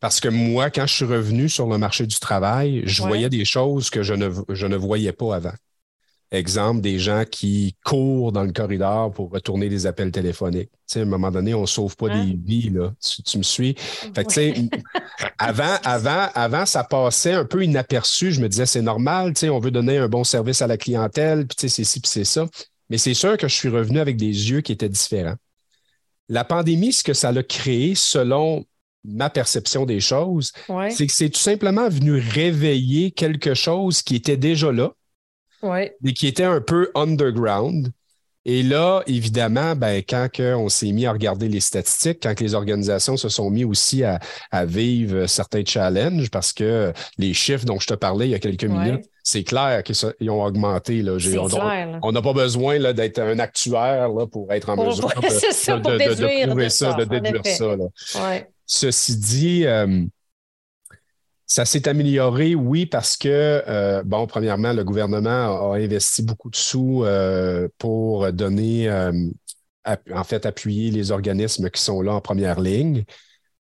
[0.00, 3.44] Parce que moi, quand je suis revenu sur le marché du travail, je voyais des
[3.44, 5.52] choses que je ne, je ne voyais pas avant.
[6.30, 10.68] Exemple, des gens qui courent dans le corridor pour retourner des appels téléphoniques.
[10.94, 12.92] À un moment donné, on ne sauve pas des vies, là.
[13.24, 13.74] Tu, me suis?
[14.14, 14.78] Fait que,
[15.38, 18.32] avant, avant, avant, ça passait un peu inaperçu.
[18.32, 21.70] Je me disais, c'est normal, on veut donner un bon service à la clientèle, puis
[21.70, 22.46] c'est ci, puis c'est ça.
[22.90, 25.36] Mais c'est sûr que je suis revenu avec des yeux qui étaient différents.
[26.28, 28.66] La pandémie, ce que ça a créé, selon
[29.04, 30.52] ma perception des choses,
[30.90, 34.92] c'est que c'est tout simplement venu réveiller quelque chose qui était déjà là,
[35.62, 35.96] ouais.
[36.02, 37.92] mais qui était un peu underground
[38.44, 43.16] Et là, évidemment, ben, quand on s'est mis à regarder les statistiques, quand les organisations
[43.16, 44.20] se sont mis aussi à,
[44.64, 48.64] vivre certains challenges, parce que les chiffres dont je te parlais il y a quelques
[48.64, 51.02] minutes, c'est clair qu'ils ont augmenté.
[51.02, 51.18] Là.
[52.02, 55.82] On n'a pas besoin d'être un actuaire là, pour être en mesure de, ça, de,
[55.82, 57.76] de, de, ça, de déduire ça.
[58.64, 60.04] Ceci dit, euh,
[61.48, 66.56] ça s'est amélioré, oui, parce que, euh, bon, premièrement, le gouvernement a, investi beaucoup de
[66.56, 69.12] sous euh, pour donner, euh,
[70.14, 73.04] en fait, appuyer les organismes qui sont là en première ligne.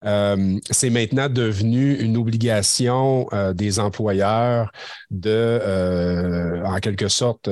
[0.02, 4.70] c'est maintenant devenu une obligation des employeurs
[5.10, 7.48] de, en quelque sorte,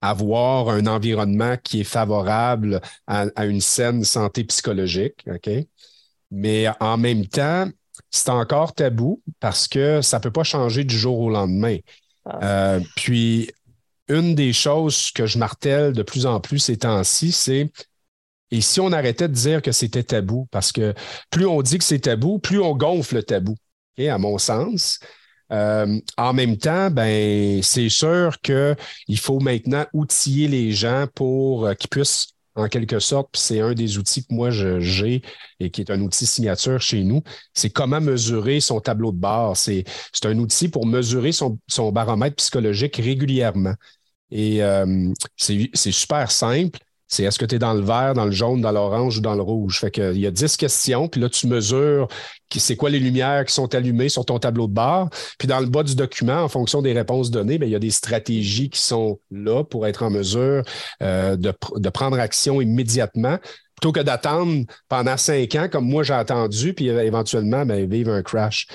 [0.00, 5.24] avoir un environnement qui est favorable à, à une saine santé psychologique.
[5.26, 5.50] OK?
[6.30, 7.68] Mais en même temps,
[8.10, 11.78] c'est encore tabou parce que ça ne peut pas changer du jour au lendemain.
[12.24, 12.38] Ah.
[12.42, 13.50] Euh, puis,
[14.08, 17.70] une des choses que je martèle de plus en plus ces temps-ci, c'est
[18.52, 20.94] et si on arrêtait de dire que c'était tabou, parce que
[21.30, 23.56] plus on dit que c'est tabou, plus on gonfle le tabou,
[23.98, 25.00] à mon sens.
[25.50, 31.74] Euh, en même temps, ben, c'est sûr qu'il faut maintenant outiller les gens pour euh,
[31.74, 35.22] qu'ils puissent en quelque sorte, c'est un des outils que moi j'ai
[35.60, 37.22] et qui est un outil signature chez nous,
[37.54, 39.56] c'est comment mesurer son tableau de bord.
[39.56, 39.84] C'est
[40.24, 43.74] un outil pour mesurer son, son baromètre psychologique régulièrement.
[44.30, 46.78] Et euh, c'est super simple
[47.12, 49.34] c'est est-ce que tu es dans le vert, dans le jaune, dans l'orange ou dans
[49.34, 49.80] le rouge?
[49.80, 52.08] Fait que, il y a 10 questions, puis là, tu mesures
[52.60, 55.08] c'est quoi les lumières qui sont allumées sur ton tableau de bord.
[55.38, 57.80] Puis dans le bas du document, en fonction des réponses données, bien, il y a
[57.80, 60.62] des stratégies qui sont là pour être en mesure
[61.02, 63.38] euh, de, prendre action immédiatement
[63.80, 68.22] plutôt que d'attendre pendant cinq ans, comme moi j'ai attendu, puis éventuellement bien, vivre un
[68.22, 68.66] crash.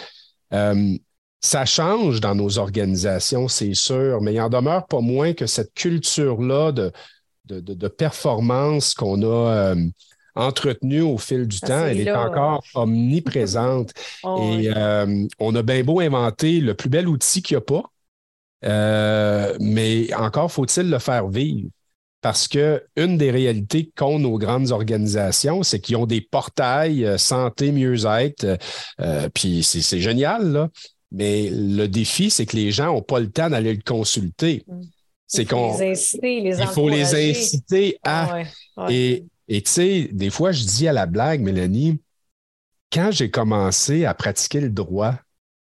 [0.53, 0.97] Euh,
[1.39, 5.73] ça change dans nos organisations, c'est sûr, mais il en demeure pas moins que cette
[5.75, 6.91] culture-là de,
[7.47, 9.75] de, performance qu'on a euh,
[10.35, 13.91] entretenue au fil du temps, elle est encore omniprésente.
[14.23, 17.61] Oh, Et euh, on a bien beau inventer le plus bel outil qu'il n'y a
[17.61, 17.83] pas,
[18.65, 21.69] euh, mais encore faut-il le faire vivre.
[22.21, 27.71] Parce que une des réalités qu'ont nos grandes organisations, c'est qu'ils ont des portails santé,
[27.71, 28.57] mieux-être,
[29.33, 30.69] puis c'est génial, là.
[31.11, 34.63] Mais le défi, c'est que les gens n'ont pas le temps d'aller le consulter.
[34.67, 34.81] Mm.
[35.27, 35.77] C'est qu'on.
[35.77, 38.43] Il faut les inciter à.
[38.87, 42.01] Et tu sais, des fois, je dis à la blague, Mélanie,
[42.91, 45.15] quand j'ai commencé à pratiquer le droit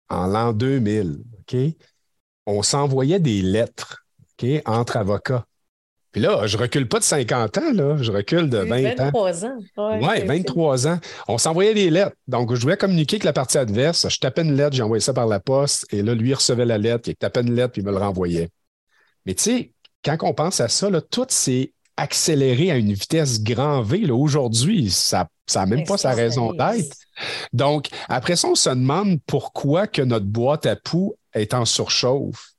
[0.09, 1.57] en l'an 2000, OK,
[2.45, 4.05] on s'envoyait des lettres
[4.41, 5.45] OK, entre avocats.
[6.11, 9.11] Puis là, je recule pas de 50 ans, là, je recule de 20 ans.
[9.11, 9.57] 23 ans.
[9.77, 10.99] Oui, 23 ans.
[11.27, 12.15] On s'envoyait des lettres.
[12.27, 14.09] Donc, je voulais communiquer avec la partie adverse.
[14.09, 16.77] Je tapais une lettre, j'envoyais ça par la poste, et là, lui il recevait la
[16.77, 18.49] lettre, il tapait une lettre, puis il me le renvoyait.
[19.25, 19.71] Mais tu sais,
[20.03, 24.09] quand on pense à ça, tout s'est accéléré à une vitesse grand V.
[24.09, 26.95] Aujourd'hui, ça n'a même pas sa raison d'être.
[27.53, 32.53] Donc, après ça, on se demande pourquoi que notre boîte à poux est en surchauffe.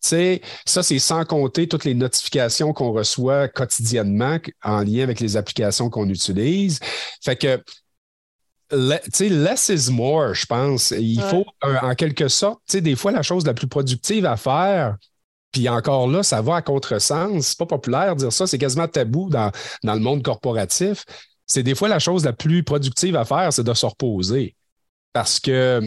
[0.00, 5.20] Tu sais, ça, c'est sans compter toutes les notifications qu'on reçoit quotidiennement en lien avec
[5.20, 6.78] les applications qu'on utilise.
[7.22, 7.62] Fait que,
[8.70, 8.76] tu
[9.12, 10.92] sais, less is more, je pense.
[10.92, 14.36] Il faut, en quelque sorte, tu sais, des fois, la chose la plus productive à
[14.36, 14.96] faire,
[15.52, 17.46] puis encore là, ça va à contresens.
[17.46, 19.50] C'est pas populaire de dire ça, c'est quasiment tabou dans,
[19.82, 21.04] dans le monde corporatif.
[21.46, 24.54] C'est des fois la chose la plus productive à faire, c'est de se reposer.
[25.12, 25.80] Parce que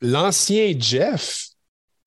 [0.00, 1.46] l'ancien Jeff,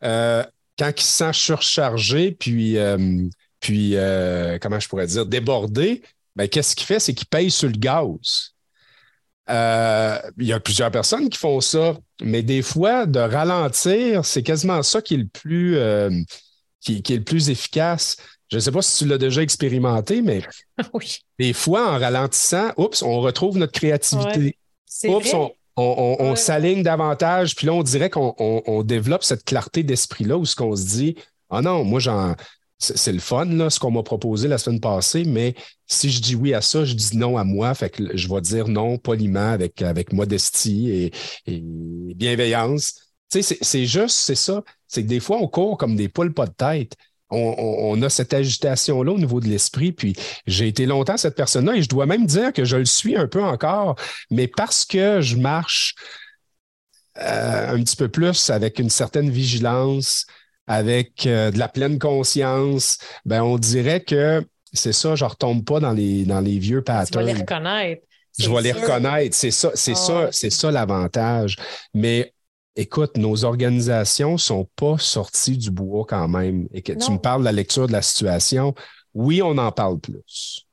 [0.03, 0.43] euh,
[0.77, 3.27] quand il se sent surchargé, puis, euh,
[3.61, 6.03] puis euh, comment je pourrais dire, débordé,
[6.35, 6.99] ben, qu'est-ce qu'il fait?
[6.99, 8.51] C'est qu'il paye sur le gaz.
[9.47, 14.83] il y a plusieurs personnes qui font ça, mais des fois, de ralentir, c'est quasiment
[14.83, 15.77] ça qui est le plus,
[16.85, 18.17] qui, est le plus efficace.
[18.49, 20.41] Je ne sais pas si tu l'as déjà expérimenté, mais
[21.39, 24.57] des fois, en ralentissant, oups, on retrouve notre créativité.
[25.05, 25.35] Oups,
[25.77, 30.75] on, s'aligne davantage, puis là, on dirait qu'on développe cette clarté d'esprit-là où ce qu'on
[30.75, 31.15] se dit
[31.49, 32.35] Ah non, moi, j'en.
[32.77, 35.55] C'est le fun, là, ce qu'on m'a proposé la semaine passée, mais
[35.87, 37.73] si je dis oui à ça, je dis non à moi.
[37.73, 41.13] Fait que je vais dire non poliment avec, avec modestie et,
[41.47, 43.04] et bienveillance.
[43.31, 44.63] Tu sais, c'est juste, c'est ça.
[44.87, 46.95] C'est que des fois, on court comme des poules pas de tête.
[47.31, 49.91] On, a cette agitation-là au niveau de l'esprit.
[49.91, 53.17] Puis j'ai été longtemps cette personne-là et je dois même dire que je le suis
[53.17, 53.95] un peu encore,
[54.29, 55.95] mais parce que je marche
[57.17, 60.27] euh, un petit peu plus avec une certaine vigilance,
[60.67, 65.63] avec euh, de la pleine conscience, ben on dirait que c'est ça, je ne retombe
[65.63, 67.21] pas dans les, dans les vieux patterns.
[67.21, 68.01] Je vais les reconnaître.
[68.37, 69.35] Je vais les reconnaître.
[69.35, 71.55] C'est ça, c'est ah ça, c'est ça l'avantage.
[71.93, 72.33] Mais
[72.75, 76.67] écoute, nos organisations ne sont pas sorties du bois quand même.
[76.73, 78.73] Et que tu me parles de la lecture de la situation.
[79.13, 80.65] oui, on en parle plus.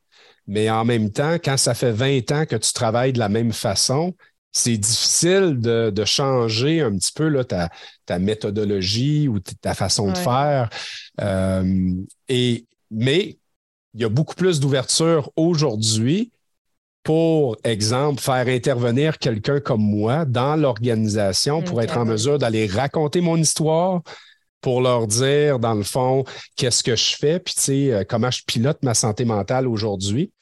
[0.46, 3.52] Mais en même temps, quand ça fait 20 ans que tu travailles de la même
[3.52, 4.14] façon,
[4.50, 10.68] c'est difficile de, changer un petit peu là, ta, méthodologie ou ta façon de faire.
[11.20, 11.94] Euh,
[12.28, 13.38] et, mais
[13.94, 16.32] il y a beaucoup plus d'ouverture aujourd'hui
[17.02, 23.20] pour exemple, faire intervenir quelqu'un comme moi dans l'organisation pour être en mesure d'aller raconter
[23.20, 24.02] mon histoire,
[24.60, 26.24] pour leur dire, dans le fond,
[26.56, 30.32] qu'est-ce que je fais, puis tu sais, euh, comment je pilote ma santé mentale aujourd'hui.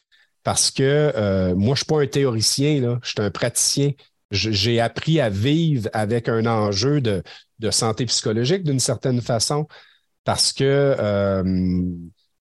[0.45, 3.93] Parce que euh, moi, je ne suis pas un théoricien, là, je suis un praticien.
[4.31, 7.23] J'ai appris à vivre avec un enjeu de,
[7.71, 9.67] santé psychologique d'une certaine façon
[10.25, 11.43] parce que euh,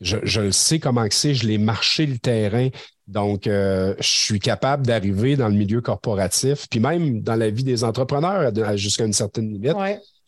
[0.02, 2.70] je, je, le sais comment c'est, je l'ai marché le terrain.
[3.08, 7.84] Donc, je suis capable d'arriver dans le milieu corporatif, puis même dans la vie des
[7.84, 9.76] entrepreneurs jusqu'à une certaine limite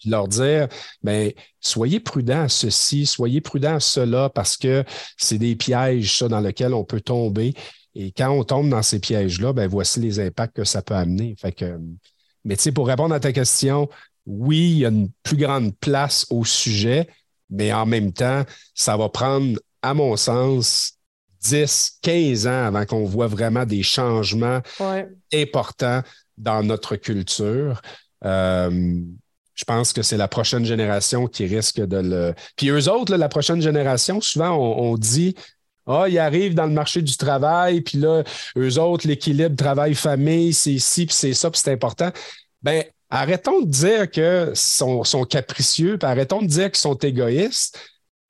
[0.02, 0.68] puis leur dire,
[1.04, 4.84] ben, soyez prudents à ceci, soyez prudents à cela, parce que
[5.16, 7.54] c'est des pièges, ça, dans lesquels on peut tomber.
[7.94, 11.36] Et quand on tombe dans ces pièges-là, ben, voici les impacts que ça peut amener.
[11.40, 11.80] Fait que,
[12.44, 13.90] mais tu sais, pour répondre à ta question,
[14.26, 17.08] oui, il y a une plus grande place au sujet,
[17.52, 20.94] mais en même temps, ça va prendre, à mon sens,
[21.42, 24.62] 10, 15 ans avant qu'on voit vraiment des changements
[25.34, 26.02] importants
[26.38, 27.82] dans notre culture.
[28.24, 29.02] Euh,
[29.56, 32.34] je pense que c'est la prochaine génération qui risque de le.
[32.56, 35.36] Puis eux autres, la prochaine génération, souvent, on, dit
[35.86, 38.24] Ah, ils arrivent dans le marché du travail, puis là,
[38.58, 42.12] eux autres, l'équilibre travail-famille, c'est ci, puis c'est ça, puis c'est important.
[42.64, 47.78] Ben, arrêtons de dire qu'ils sont, capricieux, puis arrêtons de dire qu'ils sont égoïstes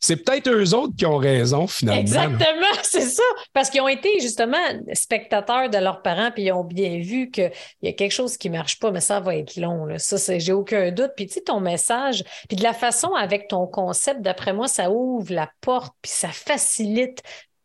[0.03, 2.01] c'est peut-être eux autres qui ont raison, finalement.
[2.01, 3.23] Exactement, c'est ça.
[3.53, 4.57] Parce qu'ils ont été justement
[4.93, 7.51] spectateurs de leurs parents, puis ils ont bien vu qu'il
[7.83, 9.87] y a quelque chose qui ne marche pas, mais ça va être long.
[9.99, 11.11] Ça, j'ai aucun doute.
[11.15, 14.89] Puis tu sais, ton message, puis de la façon avec ton concept, d'après moi, ça
[14.89, 17.21] ouvre la porte, puis ça facilite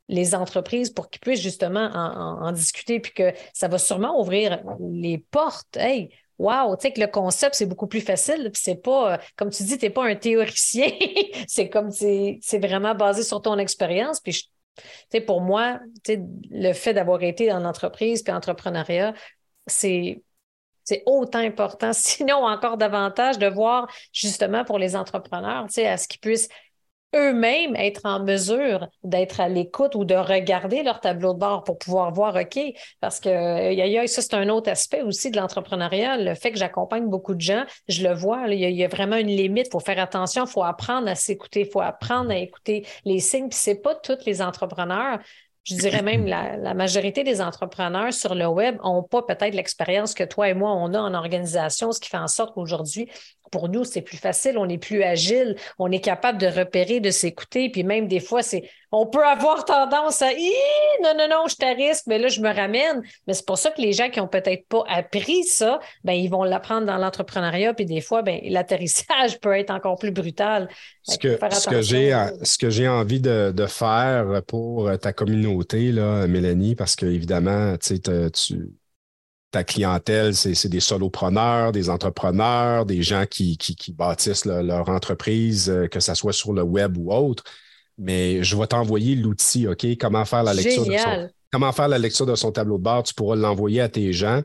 [0.09, 4.61] les entreprises pour qu'ils puissent justement en, en, discuter, puis que ça va sûrement ouvrir
[4.79, 5.79] les portes.
[5.79, 8.51] Hey, Wow, tu sais que le concept, c'est beaucoup plus facile.
[8.53, 10.90] Puis c'est pas, euh, comme tu dis, tu n'es pas un théoricien.
[11.49, 14.20] c'est comme, c'est vraiment basé sur ton expérience.
[14.20, 19.14] Puis, tu sais, pour moi, le fait d'avoir été dans l'entreprise puis entrepreneuriat,
[19.66, 20.22] c'est
[20.87, 25.96] c'est autant important, sinon encore davantage, de voir justement pour les entrepreneurs, tu sais, à
[25.96, 26.49] ce qu'ils puissent
[27.16, 31.79] eux-mêmes être en mesure d'être à l'écoute ou de regarder leur tableau de bord pour
[31.79, 32.59] pouvoir voir, OK,
[33.00, 36.18] parce que euh, ça, c'est un autre aspect aussi de l'entrepreneuriat.
[36.18, 39.29] Le fait que j'accompagne beaucoup de gens, je le vois, il y, a vraiment une
[39.29, 39.68] limite.
[39.68, 43.20] Il faut faire attention, il faut apprendre à s'écouter, il faut apprendre à écouter les
[43.20, 43.48] signes.
[43.48, 45.18] Puis c'est pas tous les entrepreneurs
[45.66, 50.14] je dirais même la, la, majorité des entrepreneurs sur le web n'ont pas peut-être l'expérience
[50.14, 53.11] que toi et moi, on a en organisation, ce qui fait en sorte qu'aujourd'hui,
[53.50, 57.11] pour nous, c'est plus facile, on est plus agile, on est capable de repérer, de
[57.11, 60.28] s'écouter, puis même des fois, c'est on peut avoir tendance à
[61.02, 63.02] non, non, non, je risque, mais là, je me ramène.
[63.26, 66.28] Mais c'est pour ça que les gens qui n'ont peut-être pas appris ça, ben, ils
[66.28, 70.68] vont l'apprendre dans l'entrepreneuriat, puis des fois, ben, l'atterrissage peut être encore plus brutal.
[71.02, 75.92] Ce que, ce que, j'ai, ce que j'ai envie de, de, faire pour ta communauté,
[75.92, 78.70] là, Mélanie, parce que évidemment, tu tu
[79.56, 85.88] ta clientèle, c'est des solopreneurs, des entrepreneurs, des gens qui, qui, bâtissent leur entreprise, euh,
[85.88, 87.42] que ce soit sur le web ou autre.
[87.96, 89.86] Mais je vais t'envoyer l'outil, OK?
[89.98, 93.02] Comment faire la lecture de son, comment faire la lecture de son tableau de bord?
[93.02, 94.42] Tu pourras l'envoyer à tes gens.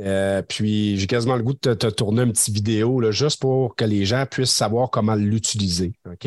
[0.00, 3.76] Euh, puis j'ai quasiment le goût de te, tourner une petite vidéo là, juste pour
[3.76, 5.92] que les gens puissent savoir comment l'utiliser.
[6.10, 6.26] OK?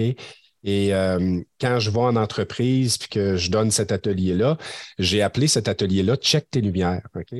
[0.63, 4.57] Et euh, quand je vais en entreprise puis que je donne cet atelier-là,
[4.99, 7.05] j'ai appelé cet atelier-là Check tes lumières.
[7.13, 7.35] OK?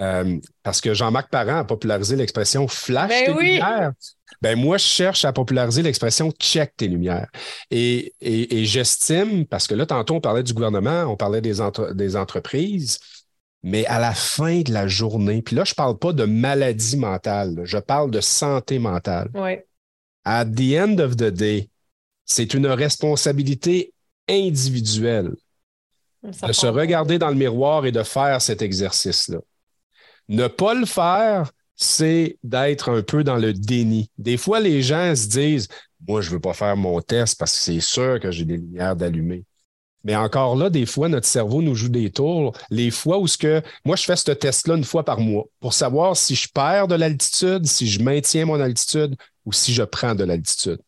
[0.00, 3.92] Euh, parce que Jean-Marc Parent a popularisé l'expression flash ben tes lumières.
[4.40, 7.28] Ben moi, je cherche à populariser l'expression check tes lumières.
[7.70, 8.14] Et,
[8.64, 11.56] j'estime, parce que là, tantôt, on parlait du gouvernement, on parlait des,
[11.94, 13.00] des entreprises,
[13.62, 16.96] mais à la fin de la journée, puis là, je ne parle pas de maladie
[16.96, 19.30] mentale, je parle de santé mentale.
[19.34, 19.56] Oui.
[20.24, 21.68] At the end of the day,
[22.24, 23.92] c'est une responsabilité
[24.28, 25.32] individuelle
[26.22, 29.38] de se regarder dans le miroir et de faire cet exercice-là.
[30.28, 34.10] Ne pas le faire, c'est d'être un peu dans le déni.
[34.18, 35.68] Des fois, les gens se disent
[36.06, 38.56] Moi, je ne veux pas faire mon test parce que c'est sûr que j'ai des
[38.56, 39.44] lumières d'allumer.
[40.04, 42.56] Mais encore là, des fois, notre cerveau nous joue des tours.
[42.70, 45.72] Les fois où ce que moi, je fais ce test-là une fois par mois pour
[45.72, 50.14] savoir si je perds de l'altitude, si je maintiens mon altitude ou si je prends
[50.14, 50.80] de l'altitude.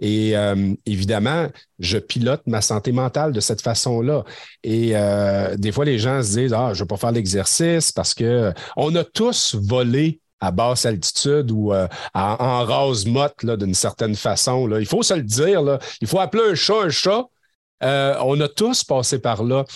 [0.00, 4.24] Et euh, évidemment, je pilote ma santé mentale de cette façon-là.
[4.64, 7.92] Et euh, des fois, les gens se disent Ah, je ne vais pas faire l'exercice
[7.92, 13.74] parce que euh, on a tous volé à basse altitude ou en, rase motte d'une
[13.74, 14.66] certaine façon.
[14.78, 15.78] Il faut se le dire.
[16.00, 17.26] Il faut appeler un chat un chat.
[17.82, 19.66] On a tous passé par là,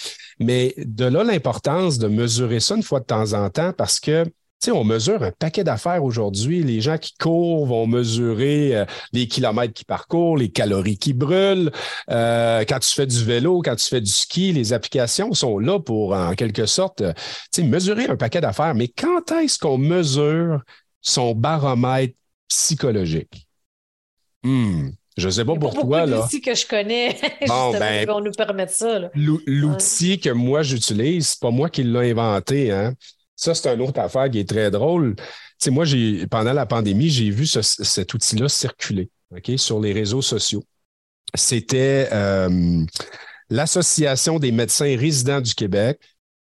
[0.40, 4.24] mais de là l'importance de mesurer ça une fois de temps en temps parce que
[4.68, 6.62] on mesure un paquet d'affaires aujourd'hui.
[6.62, 11.70] Les gens qui courent vont mesurer euh, les kilomètres qu'ils parcourent, les calories qu'ils brûlent.
[12.10, 15.78] Euh, quand tu fais du vélo, quand tu fais du ski, les applications sont là
[15.80, 17.02] pour, en quelque sorte,
[17.50, 18.74] sais, mesurer un paquet d'affaires.
[18.74, 20.62] Mais quand est-ce qu'on mesure
[21.00, 22.14] son baromètre
[22.48, 23.46] psychologique?
[24.42, 24.90] Hmm.
[25.16, 26.06] Je ne sais pas pour toi.
[26.06, 26.16] là.
[26.16, 29.10] L'outil que je connais, bon, ben, vont nous permettre ça.
[29.14, 32.72] L'outil que moi j'utilise, c'est pas moi qui l'ai inventé.
[32.72, 32.94] Hein.
[33.36, 35.16] Ça, c'est une autre affaire qui est très drôle.
[35.16, 35.24] Tu
[35.58, 39.10] sais, moi, j'ai, pendant la pandémie, j'ai vu cet outil-là circuler
[39.56, 40.62] sur les réseaux sociaux.
[41.34, 42.84] C'était euh,
[43.50, 45.98] l'Association des médecins résidents du Québec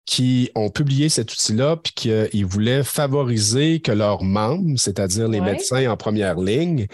[0.05, 5.91] qui ont publié cet outil-là, puis qu'ils voulaient favoriser que leurs membres, c'est-à-dire les médecins
[5.91, 6.87] en première ligne,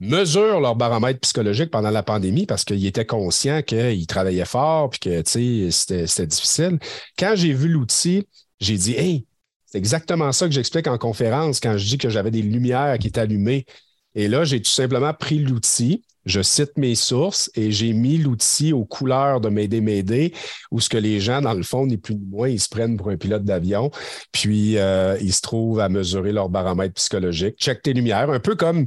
[0.00, 4.98] mesurent leur baromètre psychologique pendant la pandémie parce qu'ils étaient conscients qu'ils travaillaient fort puis
[4.98, 6.78] que c'était difficile.
[7.16, 8.26] Quand j'ai vu l'outil,
[8.64, 9.26] j'ai dit Hey,
[9.66, 13.08] c'est exactement ça que j'explique en conférence quand je dis que j'avais des lumières qui
[13.08, 13.66] étaient allumées.
[14.14, 18.72] Et là, j'ai tout simplement pris l'outil, je cite mes sources et j'ai mis l'outil
[18.72, 20.32] aux couleurs de M'aider, M'aider,
[20.70, 22.96] où ce que les gens, dans le fond, ni plus ni moins, ils se prennent
[22.96, 23.90] pour un pilote d'avion,
[24.32, 27.56] puis euh, ils se trouvent à mesurer leur baromètre psychologique.
[27.58, 28.86] Check tes lumières, un peu comme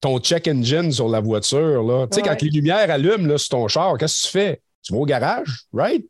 [0.00, 1.82] ton check engine sur la voiture.
[1.82, 2.06] Là.
[2.06, 4.62] Tu sais, quand les lumières allument là, sur ton char, qu'est-ce que tu fais?
[4.82, 6.06] Tu vas au garage, right?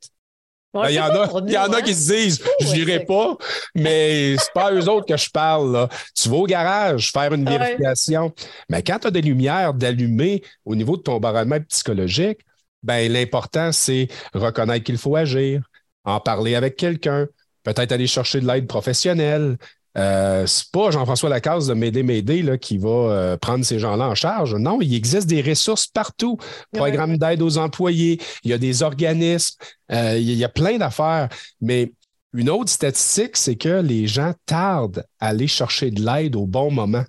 [0.72, 3.36] Ben, il y, en a, y en a qui se disent, je n'irai pas,
[3.74, 5.72] mais c'est pas à eux autres que je parle.
[5.72, 5.88] Là.
[6.14, 8.32] Tu vas au garage faire une vérification.
[8.68, 12.38] Mais quand tu as des lumières d'allumer au niveau de ton baromètre psychologique,
[12.84, 15.62] ben, l'important, c'est reconnaître qu'il faut agir,
[16.04, 17.26] en parler avec quelqu'un,
[17.64, 19.58] peut-être aller chercher de l'aide professionnelle,
[19.98, 24.08] euh, c'est pas Jean-François Lacasse de M'aider, M'aider là, qui va euh, prendre ces gens-là
[24.08, 24.54] en charge.
[24.54, 26.38] Non, il existe des ressources partout.
[26.72, 29.56] Programme d'aide aux employés, il y a des organismes,
[29.92, 31.28] euh, il y a plein d'affaires.
[31.60, 31.92] Mais
[32.32, 36.70] une autre statistique, c'est que les gens tardent à aller chercher de l'aide au bon
[36.70, 37.04] moment.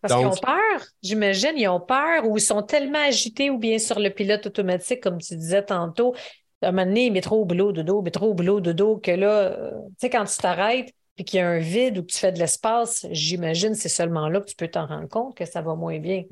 [0.00, 3.78] Parce qu'ils ont peur, j'imagine, ils ont peur ou ils sont tellement agités ou bien
[3.78, 6.14] sur le pilote automatique, comme tu disais tantôt.
[6.62, 10.24] À un moment donné, métro, boulot, dodo, métro, boulot, dodo, que là, tu sais, quand
[10.24, 13.74] tu t'arrêtes, puis qu'il y a un vide ou que tu fais de l'espace, j'imagine
[13.74, 16.24] c'est seulement là que tu peux t'en rendre compte que ça va moins bien.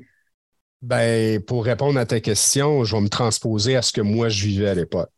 [0.81, 4.45] Ben, pour répondre à ta question, je vais me transposer à ce que moi je
[4.45, 5.09] vivais à l'époque.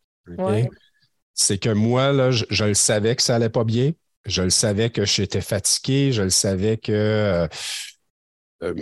[1.33, 3.91] C'est que moi, là, je, le savais que ça allait pas bien.
[4.25, 6.11] Je le savais que j'étais fatigué.
[6.11, 6.91] Je le savais que.
[6.91, 7.47] Euh,
[8.63, 8.73] euh,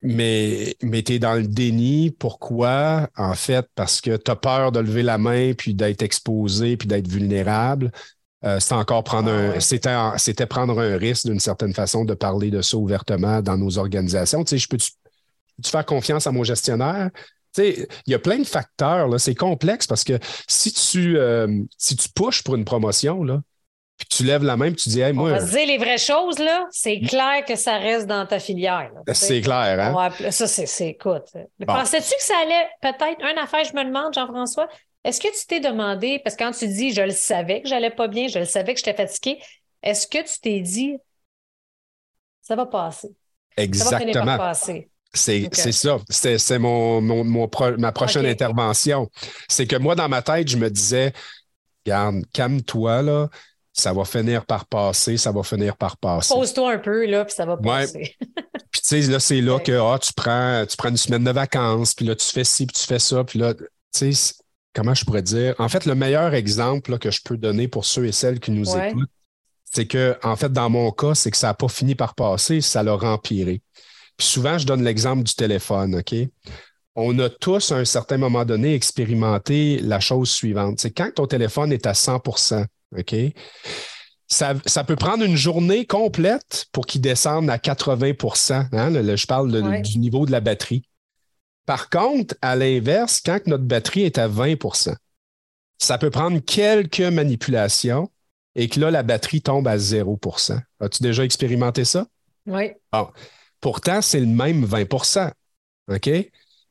[0.00, 2.10] mais mais tu es dans le déni.
[2.10, 3.08] Pourquoi?
[3.16, 6.86] En fait, parce que tu as peur de lever la main, puis d'être exposé, puis
[6.86, 7.90] d'être vulnérable.
[8.44, 12.14] Euh, c'était encore prendre un, ah c'était, c'était prendre un risque d'une certaine façon de
[12.14, 14.44] parler de ça ouvertement dans nos organisations.
[14.44, 14.90] Tu sais, je peux-tu,
[15.68, 17.10] faire confiance à mon gestionnaire?
[17.52, 19.18] Tu sais, il y a plein de facteurs, là.
[19.18, 23.40] C'est complexe parce que si tu, euh, si tu pushes pour une promotion, là,
[23.98, 25.30] puis tu lèves la main et tu dis, hey, moi.
[25.30, 26.66] On va dire les vraies choses, là.
[26.70, 28.92] C'est clair que ça reste dans ta filière.
[29.12, 30.10] c'est clair, hein?
[30.30, 31.24] ça, c'est, c'est écoute.
[31.66, 34.68] Pensais-tu que ça allait peut-être, une affaire, je me demande, Jean-François,
[35.04, 37.90] est-ce que tu t'es demandé, parce que quand tu dis je le savais que j'allais
[37.90, 39.40] pas bien, je le savais que j'étais fatigué,
[39.82, 40.96] est-ce que tu t'es dit
[42.42, 43.10] ça va passer?
[43.56, 44.14] Exactement.
[44.14, 44.90] Ça va passer.
[45.12, 45.98] C'est ça.
[46.08, 49.10] C'est mon, ma prochaine intervention.
[49.48, 51.12] C'est que moi, dans ma tête, je me disais,
[51.84, 53.28] regarde, calme-toi, là.
[53.72, 56.34] Ça va finir par passer, ça va finir par passer.
[56.34, 58.16] Pose-toi un peu, là, puis ça va passer.
[58.72, 61.30] puis tu sais, là, c'est là que ah, tu, prends, tu prends une semaine de
[61.30, 64.34] vacances, puis là, tu fais ci, puis tu fais ça, puis là, tu sais,
[64.78, 65.54] comment je pourrais dire?
[65.58, 68.76] En fait, le meilleur exemple que je peux donner pour ceux et celles qui nous
[68.76, 69.10] écoutent,
[69.64, 72.60] c'est que, en fait, dans mon cas, c'est que ça n'a pas fini par passer,
[72.60, 73.60] ça l'a empiré.
[74.16, 76.14] Puis souvent, je donne l'exemple du téléphone, OK?
[76.94, 80.80] On a tous, à un certain moment donné, expérimenté la chose suivante.
[80.80, 82.64] C'est quand ton téléphone est à 100%
[82.96, 83.14] OK?
[84.30, 89.16] Ça, peut prendre une journée complète pour qu'il descende à 80% hein?
[89.16, 90.84] je parle du niveau de la batterie.
[91.68, 94.94] Par contre, à l'inverse, quand notre batterie est à 20%
[95.76, 98.10] ça peut prendre quelques manipulations
[98.54, 102.06] et que là, la batterie tombe à 0% As-tu déjà expérimenté ça?
[102.46, 102.72] Oui.
[103.60, 105.30] Pourtant, c'est le même 20%
[105.92, 106.10] OK?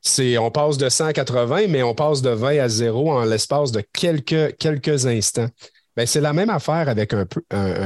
[0.01, 3.23] C'est, on passe de 100 à 80, mais on passe de 20 à 0 en
[3.23, 5.49] l'espace de quelques, quelques instants.
[5.95, 7.43] Ben, c'est la même affaire avec un peu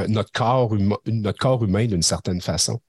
[0.08, 0.74] notre, corps
[1.06, 2.80] notre corps humain d'une certaine façon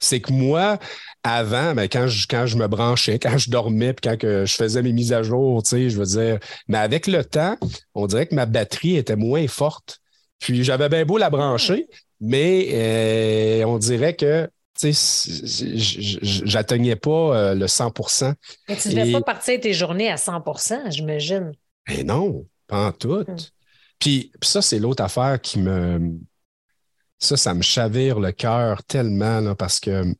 [0.00, 0.78] c'est que moi,
[1.22, 4.54] avant, ben, quand, je, quand je me branchais, quand je dormais, puis quand que je
[4.54, 6.38] faisais mes mises à jour, tu sais, je veux dire,
[6.68, 7.56] mais avec le temps,
[7.94, 10.00] on dirait que ma batterie était moins forte.
[10.38, 11.86] Puis j'avais bien beau la brancher,
[12.20, 14.48] mais euh, on dirait que
[16.44, 18.34] j'atteignais pas euh, le 100%
[18.68, 21.52] Mais tu ne devais pas partir tes journées à 100% j'imagine.
[21.88, 23.24] Mais non, pas en tout.
[23.26, 23.36] Hmm.
[23.98, 26.18] Puis, ça, c'est l'autre affaire qui me.
[27.18, 30.14] Ça, ça me chavire le cœur tellement parce que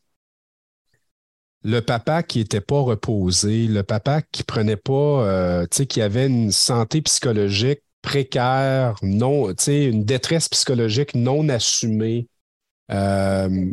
[1.62, 4.92] le papa qui n'était pas reposé, le papa qui prenait pas,
[5.26, 11.14] euh, tu sais, qui avait une santé psychologique précaire, non, tu sais, une détresse psychologique
[11.14, 12.28] non assumée,
[12.92, 13.72] euh,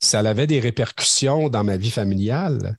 [0.00, 2.78] ça avait des répercussions dans ma vie familiale.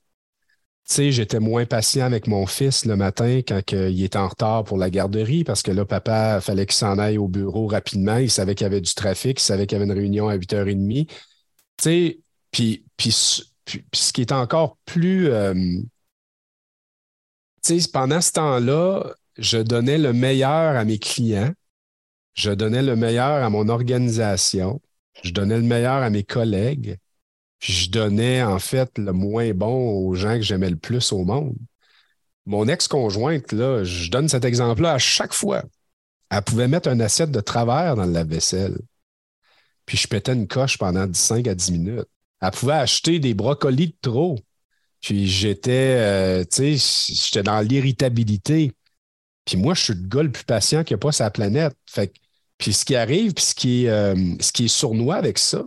[0.93, 4.89] J'étais moins patient avec mon fils le matin quand il était en retard pour la
[4.89, 8.17] garderie parce que là, papa, fallait qu'il s'en aille au bureau rapidement.
[8.17, 10.35] Il savait qu'il y avait du trafic, il savait qu'il y avait une réunion à
[10.35, 11.07] 8h30.
[11.07, 11.13] Tu
[11.81, 12.19] sais,
[12.51, 15.29] puis, puis, ce qui est encore plus.
[15.29, 15.53] Euh,
[17.93, 21.53] pendant ce temps-là, je donnais le meilleur à mes clients,
[22.33, 24.81] je donnais le meilleur à mon organisation,
[25.23, 26.97] je donnais le meilleur à mes collègues,
[27.61, 31.55] je donnais en fait le moins bon aux gens que j'aimais le plus au monde.
[32.45, 35.63] Mon ex-conjointe, là, je donne cet exemple-là à chaque fois.
[36.29, 38.77] Elle pouvait mettre un assiette de travers dans le lave-vaisselle.
[39.85, 42.07] Puis je pétais une coche pendant 5 à 10 minutes.
[42.41, 44.39] Elle pouvait acheter des brocolis de trop.
[45.01, 48.71] Puis j'étais, euh, tu sais, j'étais dans l'irritabilité.
[49.45, 51.75] Puis moi, je suis le gars le plus patient qu'il n'y a pas la planète.
[51.87, 52.11] Fait
[52.57, 55.65] puis ce qui arrive, puis ce qui est, euh, ce qui est sournois avec ça,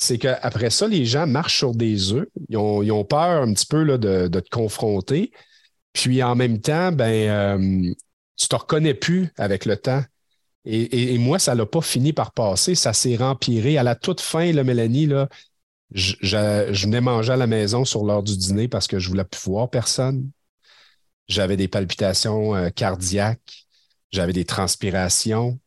[0.00, 2.26] c'est qu'après ça, les gens marchent sur des œufs.
[2.48, 5.30] Ils ont, peur un petit peu de, te confronter.
[5.92, 10.02] Puis en même temps, ben, euh, tu ne te reconnais plus avec le temps.
[10.64, 12.74] Et, moi, ça l'a pas fini par passer.
[12.74, 13.76] Ça s'est rempiré.
[13.76, 15.06] À la toute fin, là, Mélanie,
[15.92, 16.16] je,
[16.82, 19.68] venais manger à la maison sur l'heure du dîner parce que je voulais plus voir
[19.68, 20.30] personne.
[21.28, 23.66] J'avais des palpitations euh, cardiaques.
[24.12, 25.60] J'avais des transpirations.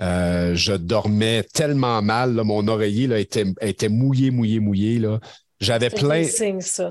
[0.00, 4.98] Euh, je dormais tellement mal, mon oreiller là, était, était mouillé, mouillé, mouillé.
[4.98, 5.18] Là.
[5.60, 6.24] J'avais plein.
[6.24, 6.90] ça.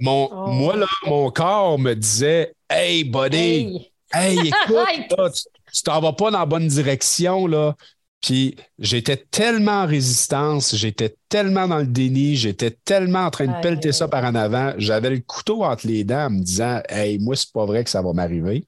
[0.00, 0.50] Mon, oh.
[0.50, 6.40] Moi, là, mon corps me disait Hey, buddy, hey, écoute, tu t'en vas pas dans
[6.40, 7.46] la bonne direction.
[7.46, 7.74] Là.
[8.20, 13.62] Puis j'étais tellement en résistance, j'étais tellement dans le déni, j'étais tellement en train de
[13.62, 14.74] pelleter ça par en avant.
[14.76, 17.90] J'avais le couteau entre les dents en me disant Hey, moi, c'est pas vrai que
[17.90, 18.66] ça va m'arriver.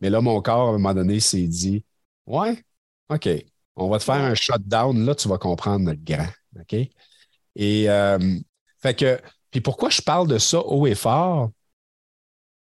[0.00, 1.84] Mais là, mon corps, à un moment donné, s'est dit
[2.26, 2.54] Ouais,
[3.14, 3.28] OK,
[3.76, 6.28] on va te faire un shutdown, là, tu vas comprendre grand.
[6.60, 6.74] OK?
[7.54, 8.38] Et euh,
[8.80, 11.50] fait que, puis pourquoi je parle de ça haut et fort?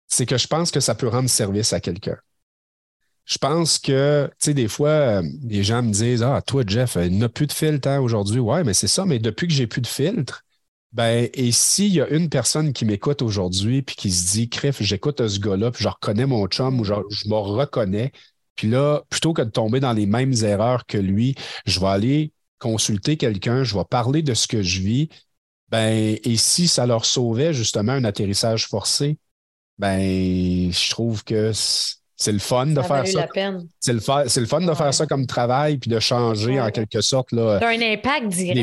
[0.07, 2.17] C'est que je pense que ça peut rendre service à quelqu'un.
[3.25, 7.19] Je pense que, tu sais, des fois, les gens me disent Ah, toi, Jeff, il
[7.19, 8.39] n'a plus de filtre hein, aujourd'hui.
[8.39, 10.45] Ouais, mais c'est ça, mais depuis que j'ai plus de filtre,
[10.93, 14.81] ben, et s'il y a une personne qui m'écoute aujourd'hui puis qui se dit, Criff,
[14.83, 18.13] j'écoute ce gars-là, puis je reconnais mon chum ou je me reconnais,
[18.57, 21.35] puis là, plutôt que de tomber dans les mêmes erreurs que lui,
[21.67, 25.09] je vais aller consulter quelqu'un, je vais parler de ce que je vis.
[25.69, 29.19] Ben, et si ça leur sauvait justement un atterrissage forcé,
[29.79, 31.53] ben, je trouve que
[32.17, 33.27] c'est le fun de faire ça.
[33.81, 37.33] C'est le, le, fun de faire ça comme travail puis de changer en quelque sorte.
[37.33, 38.57] Là, un impact direct.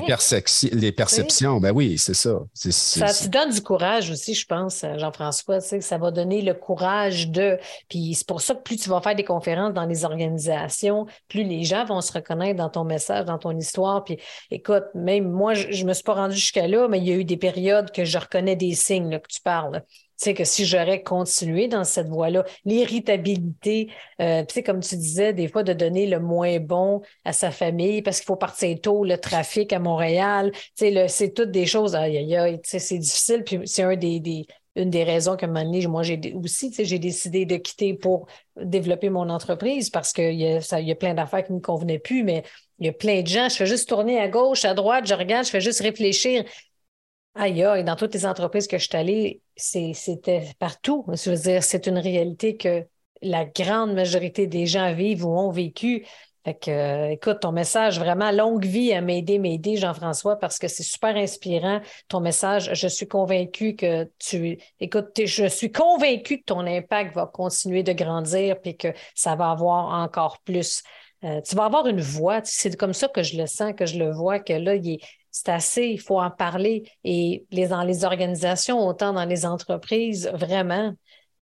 [0.64, 2.40] Les, les perceptions, ben oui, c'est ça.
[2.54, 5.60] ça te donne du courage aussi, je pense, Jean-François.
[5.60, 7.58] Ça va donner le courage de.
[7.90, 11.44] Puis c'est pour ça que plus tu vas faire des conférences dans les organisations, plus
[11.44, 14.04] les gens vont se reconnaître dans ton message, dans ton histoire.
[14.06, 14.18] Puis
[14.50, 17.16] écoute, même moi, je ne me suis pas rendu jusqu'à là, mais il y a
[17.16, 19.84] eu des périodes que je reconnais des signes que tu parles
[20.24, 23.90] sais, que si j'aurais continué dans cette voie-là, l'irritabilité,
[24.22, 27.52] euh, tu sais, comme tu disais, des fois de donner le moins bon à sa
[27.52, 31.66] famille parce qu'il faut partir tôt, le trafic à Montréal, tu sais, c'est toutes des
[31.66, 34.46] choses, aïe, aïe, aïe, tu sais, c'est difficile, puis c'est un des, des
[34.76, 39.30] une des raisons que donné, moi, j'ai aussi, j'ai décidé de quitter pour développer mon
[39.30, 42.44] entreprise parce qu'il y, a, y a plein d'affaires qui ne me convenaient plus, mais
[42.80, 43.50] il y a plein de gens.
[43.50, 46.46] Je fais juste tourner à gauche, à droite, je regarde, je fais juste réfléchir.
[47.36, 51.06] Aïe, aïe, dans toutes les entreprises que je suis allée, c'était partout.
[51.08, 52.86] Je veux dire, c'est une réalité que
[53.22, 56.06] la grande majorité des gens vivent ou ont vécu.
[56.44, 60.68] Fait que, euh, écoute, ton message, vraiment longue vie à m'aider, m'aider, Jean-François, parce que
[60.68, 61.82] c'est super inspirant.
[62.10, 67.28] Ton message, je suis convaincu que tu, écoute, je suis convaincu que ton impact va
[67.28, 70.84] continuer de grandir puis que ça va avoir encore plus.
[71.24, 72.42] Euh, tu vas avoir une voix.
[72.44, 75.00] C'est comme ça que je le sens, que je le vois, que là, il est,
[75.32, 76.84] c'est assez, il faut en parler.
[77.04, 80.94] Et les, dans les organisations, autant dans les entreprises, vraiment,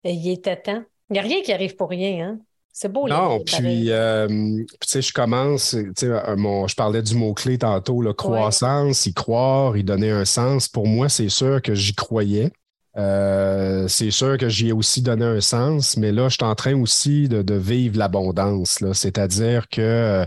[0.05, 0.83] il était temps.
[1.11, 2.27] Il n'y a rien qui arrive pour rien.
[2.27, 2.39] Hein?
[2.73, 3.09] C'est beau.
[3.09, 8.13] Non, puis, euh, tu sais, je commence, tu sais, je parlais du mot-clé tantôt, la
[8.13, 10.69] croissance, y croire, y donner un sens.
[10.69, 12.53] Pour moi, c'est sûr que j'y croyais.
[12.99, 16.55] Euh, c'est sûr que j'y ai aussi donné un sens, mais là, je suis en
[16.55, 18.83] train aussi de, vivre l'abondance.
[18.93, 20.27] C'est-à-dire que, euh,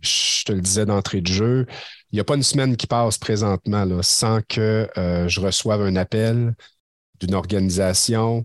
[0.00, 1.66] je te le disais d'entrée de jeu,
[2.16, 5.96] n'y a pas une semaine qui passe présentement là, sans que euh, je reçoive un
[5.96, 6.54] appel
[7.20, 8.44] d'une organisation,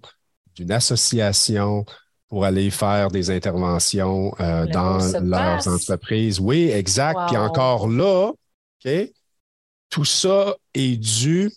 [0.55, 1.86] d'une association
[2.28, 6.39] pour aller faire des interventions euh, dans leurs entreprises.
[6.39, 7.19] Oui, exact.
[7.28, 8.32] Puis encore là,
[9.89, 11.51] tout ça est dû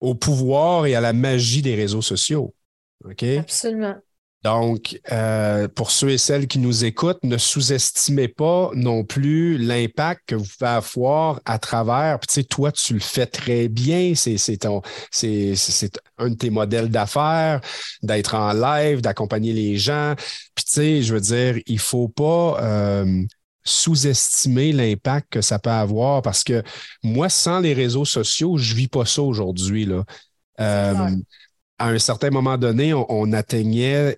[0.00, 2.54] au pouvoir et à la magie des réseaux sociaux.
[3.38, 3.96] Absolument.
[4.44, 10.22] Donc, euh, pour ceux et celles qui nous écoutent, ne sous-estimez pas non plus l'impact
[10.26, 12.20] que vous pouvez avoir à travers.
[12.20, 14.12] Puis, tu sais, toi, tu le fais très bien.
[14.14, 14.66] C'est,
[16.18, 17.60] un de tes modèles d'affaires,
[18.02, 20.14] d'être en live, d'accompagner les gens.
[20.54, 23.24] Puis, tu sais, je veux dire, il faut pas euh,
[23.64, 26.62] sous-estimer l'impact que ça peut avoir parce que
[27.02, 29.88] moi, sans les réseaux sociaux, je vis pas ça aujourd'hui.
[30.60, 31.10] Euh,
[31.78, 34.16] à un certain moment donné, on, atteignait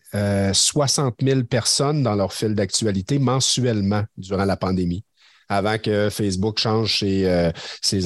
[0.53, 5.05] 60 euh, 000 personnes dans leur fil d'actualité mensuellement durant la pandémie.
[5.49, 7.51] Avant que Facebook change ses, euh,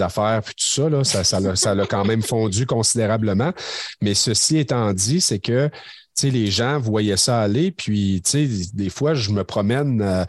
[0.00, 3.52] affaires, puis tout ça, là, ça, ça, l'a quand même fondu considérablement.
[4.00, 5.68] Mais ceci étant dit, c'est que
[6.22, 8.22] les gens voyaient ça aller, puis
[8.74, 10.00] des fois, je me promène.
[10.02, 10.24] Euh,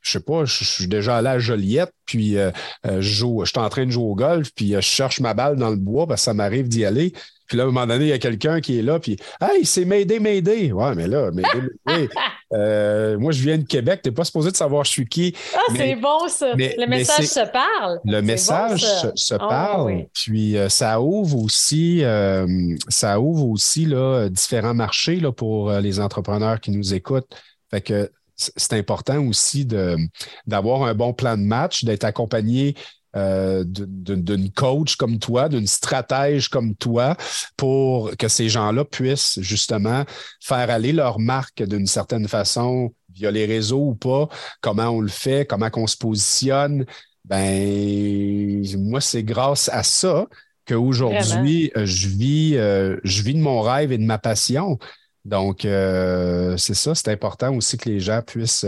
[0.00, 2.36] je sais pas, je, suis déjà allé à Joliette, puis
[2.84, 5.56] je, joue, je suis en train de jouer au golf, puis je cherche ma balle
[5.56, 7.12] dans le bois parce que ça m'arrive d'y aller.
[7.48, 9.64] Puis là, à un moment donné, il y a quelqu'un qui est là, puis Hey,
[9.64, 10.70] c'est m'aider, m'aider.
[10.70, 12.08] Ouais, mais là, m'aider, m'aider.
[12.54, 15.34] Euh, moi, je viens de Québec, tu n'es pas supposé de savoir je suis qui.
[15.54, 16.54] Ah, c'est bon, ça.
[16.54, 18.00] le message se parle.
[18.06, 18.86] Le message
[19.16, 20.06] se, ah, parle.
[20.14, 26.00] Puis euh, ça ouvre aussi, euh, ça ouvre aussi là, différents marchés là, pour les
[26.00, 27.28] entrepreneurs qui nous écoutent.
[27.70, 29.66] Fait que c'est important aussi
[30.46, 32.76] d'avoir un bon plan de match, d'être accompagné
[33.18, 37.16] euh, d'une coach comme toi, d'une stratège comme toi,
[37.56, 40.04] pour que ces gens-là puissent justement
[40.40, 44.28] faire aller leur marque d'une certaine façon via les réseaux ou pas,
[44.60, 46.86] comment on le fait, comment on se positionne?
[47.24, 50.26] Ben, moi, c'est grâce à ça
[50.66, 54.78] qu'aujourd'hui, euh, je vis, euh, je vis de mon rêve et de ma passion.
[55.24, 58.64] Donc, c'est ça, c'est important aussi que les gens puissent,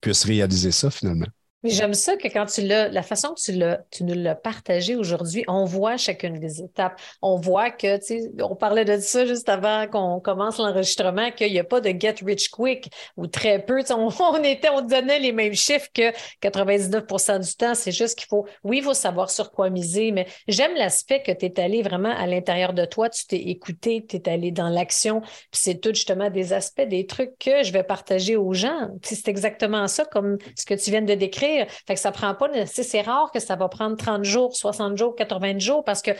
[0.00, 1.26] puissent réaliser ça finalement.
[1.62, 4.34] Mais j'aime ça que quand tu l'as, la façon que tu, l'as, tu nous l'as
[4.34, 6.98] partagé aujourd'hui, on voit chacune des étapes.
[7.20, 11.52] On voit que, tu sais, on parlait de ça juste avant qu'on commence l'enregistrement, qu'il
[11.52, 13.82] n'y a pas de get rich quick ou très peu.
[13.90, 17.74] On, était, on donnait les mêmes chiffres que 99% du temps.
[17.74, 21.32] C'est juste qu'il faut, oui, il faut savoir sur quoi miser, mais j'aime l'aspect que
[21.32, 24.68] tu es allé vraiment à l'intérieur de toi, tu t'es écouté, tu es allé dans
[24.68, 25.20] l'action.
[25.20, 28.88] Puis c'est tout justement des aspects, des trucs que je vais partager aux gens.
[29.02, 31.49] c'est exactement ça, comme ce que tu viens de décrire
[31.86, 35.14] fait que ça prend pas, c'est rare que ça va prendre 30 jours, 60 jours,
[35.14, 36.12] 80 jours parce que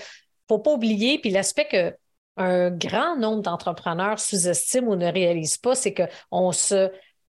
[0.48, 1.94] faut pas oublier, puis l'aspect que
[2.36, 6.90] un grand nombre d'entrepreneurs sous-estiment ou ne réalisent pas, c'est qu'on se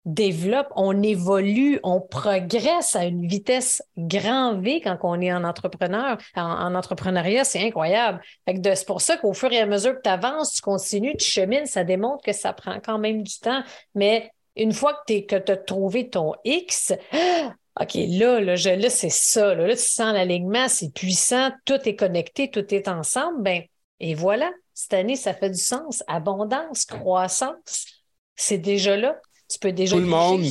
[0.04, 6.18] développe, on évolue, on progresse à une vitesse grand V quand on est en entrepreneur,
[6.36, 8.20] en, entrepreneuriat, c'est incroyable.
[8.46, 11.66] c'est pour ça qu'au fur et à mesure que tu avances, tu continues, tu chemines,
[11.66, 13.62] ça démontre que ça prend quand même du temps.
[13.94, 16.92] Mais une fois que tu as trouvé ton X,
[17.80, 19.54] OK, là, là, là c'est ça.
[19.54, 23.42] Là, tu sens l'alignement, c'est puissant, tout est connecté, tout est ensemble.
[23.42, 23.62] Ben,
[24.00, 26.02] et voilà, cette année, ça fait du sens.
[26.06, 27.86] Abondance, croissance,
[28.36, 29.16] c'est déjà là.
[29.48, 29.96] Tu peux déjà.
[29.96, 30.46] Tout le, monde,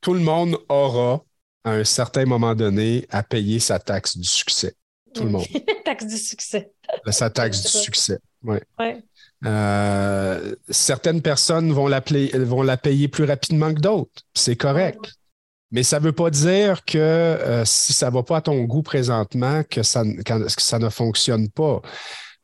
[0.00, 1.22] tout le monde aura,
[1.64, 4.74] à un certain moment donné, à payer sa taxe du succès.
[5.14, 5.46] Tout le monde.
[5.84, 6.72] taxe du succès.
[7.08, 8.56] Sa taxe du succès, oui.
[8.78, 9.02] Ouais.
[9.44, 12.02] Euh, certaines personnes vont la,
[12.34, 14.22] vont la payer plus rapidement que d'autres.
[14.34, 15.00] C'est correct.
[15.72, 18.62] Mais ça ne veut pas dire que euh, si ça ne va pas à ton
[18.64, 21.80] goût présentement, que ça, que ça ne fonctionne pas.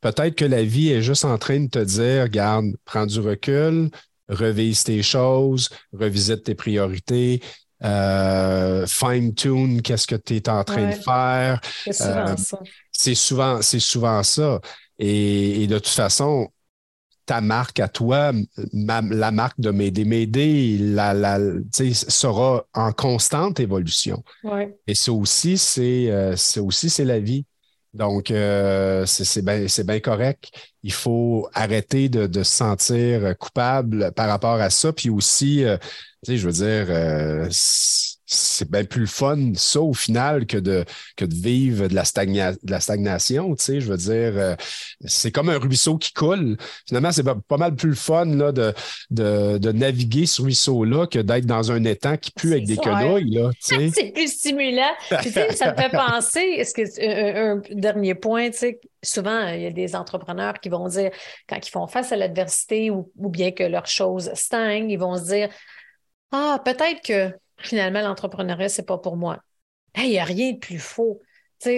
[0.01, 3.91] Peut-être que la vie est juste en train de te dire, regarde, prends du recul,
[4.29, 7.43] revise tes choses, revisite tes priorités,
[7.85, 11.61] euh, fine-tune qu'est-ce que tu es en train de faire.
[11.85, 12.59] C'est souvent euh, ça.
[12.93, 14.61] C'est souvent, souvent, ça.
[14.99, 16.49] et, de toute façon,
[17.29, 18.33] ta marque à toi,
[18.73, 21.39] la marque de M'aider, M'aider, la, la,
[21.93, 24.25] sera en constante évolution.
[24.87, 27.45] Et ça aussi, c'est euh, aussi c'est la vie.
[27.93, 30.51] Donc, euh, c'est bien correct.
[30.83, 34.95] Il faut arrêter de, de, se sentir coupable par rapport à ça.
[34.95, 35.77] Puis aussi, euh,
[36.27, 37.51] je veux dire,
[38.31, 40.85] c'est bien plus le fun, ça, au final, que de,
[41.17, 43.55] que de vivre de la, de la stagnation.
[43.55, 44.55] Tu sais, je veux dire, euh,
[45.07, 46.59] c'est comme un ruisseau qui coule.
[46.87, 48.75] Finalement, c'est pas, mal plus le fun là, de,
[49.09, 53.31] de, de naviguer ce ruisseau-là que d'être dans un étang qui pue avec des quenouilles.
[53.31, 54.93] Là, c'est plus stimulant.
[55.23, 59.63] tu sais, ça me fait penser, est-ce que un, dernier point, tu sais, souvent, il
[59.63, 61.11] y a des entrepreneurs qui vont dire,
[61.49, 65.17] quand ils font face à l'adversité ou, ou bien que leurs choses stagnent, ils vont
[65.17, 65.49] se dire
[66.31, 69.39] Ah, peut-être que finalement, l'entrepreneuriat, c'est pas pour moi.
[69.97, 71.21] il n'y a rien de plus faux.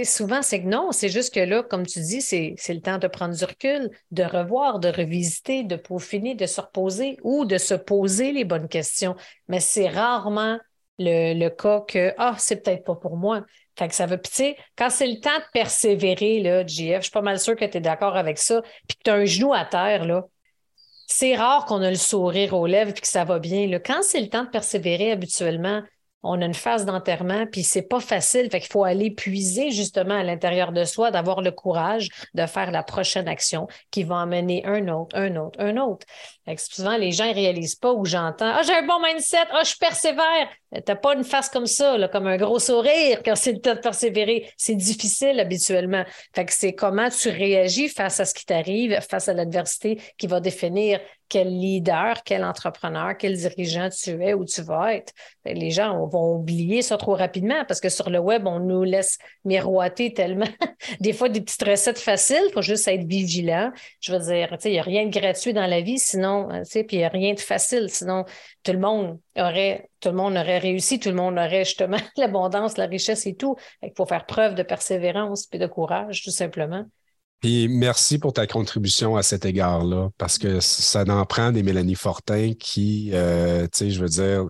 [0.05, 3.09] souvent, c'est que non, c'est juste que là, comme tu dis, c'est le temps de
[3.09, 7.74] prendre du recul, de revoir, de revisiter, de peaufiner, de se reposer ou de se
[7.74, 9.16] poser les bonnes questions.
[9.49, 10.59] Mais c'est rarement
[10.99, 13.45] le, cas que Ah, c'est peut-être pas pour moi.
[13.78, 17.03] Fait que ça veut, tu sais, quand c'est le temps de persévérer, là, JF, je
[17.03, 19.24] suis pas mal sûr que tu es d'accord avec ça, puis que tu as un
[19.24, 20.26] genou à terre, là,
[21.13, 23.69] c'est rare qu'on a le sourire aux lèvres et que ça va bien.
[23.85, 25.83] Quand c'est le temps de persévérer habituellement,
[26.23, 28.49] on a une phase d'enterrement, puis c'est pas facile.
[28.51, 32.71] Fait qu'il faut aller puiser justement à l'intérieur de soi, d'avoir le courage de faire
[32.71, 36.07] la prochaine action qui va amener un autre, un autre, un autre.
[36.59, 39.75] Souvent, les gens ne réalisent pas où j'entends Ah, j'ai un bon mindset, ah, je
[39.77, 40.49] persévère.
[40.85, 43.75] T'as pas une face comme ça, là, comme un gros sourire quand c'est le temps
[43.75, 44.49] de persévérer.
[44.57, 46.05] C'est difficile habituellement.
[46.35, 50.29] Fait que c'est comment tu réagis face à ce qui t'arrive, face à l'adversité qui
[50.29, 55.13] va définir quel leader, quel entrepreneur, quel dirigeant tu es, où tu vas être.
[55.45, 59.17] Les gens vont oublier ça trop rapidement parce que sur le web, on nous laisse
[59.45, 60.49] miroiter tellement.
[61.01, 63.71] des fois, des petites recettes faciles, il faut juste être vigilant.
[64.01, 66.99] Je veux dire, il n'y a rien de gratuit dans la vie, sinon, puis il
[66.99, 68.24] n'y a rien de facile, sinon
[68.62, 72.76] tout le monde aurait, tout le monde aurait réussi, tout le monde aurait justement l'abondance,
[72.76, 73.57] la richesse et tout.
[73.82, 76.84] Il faut faire preuve de persévérance et de courage, tout simplement.
[77.41, 81.95] Puis merci pour ta contribution à cet égard-là, parce que ça en prend des Mélanie
[81.95, 84.45] Fortin qui, euh, tu sais, je veux dire,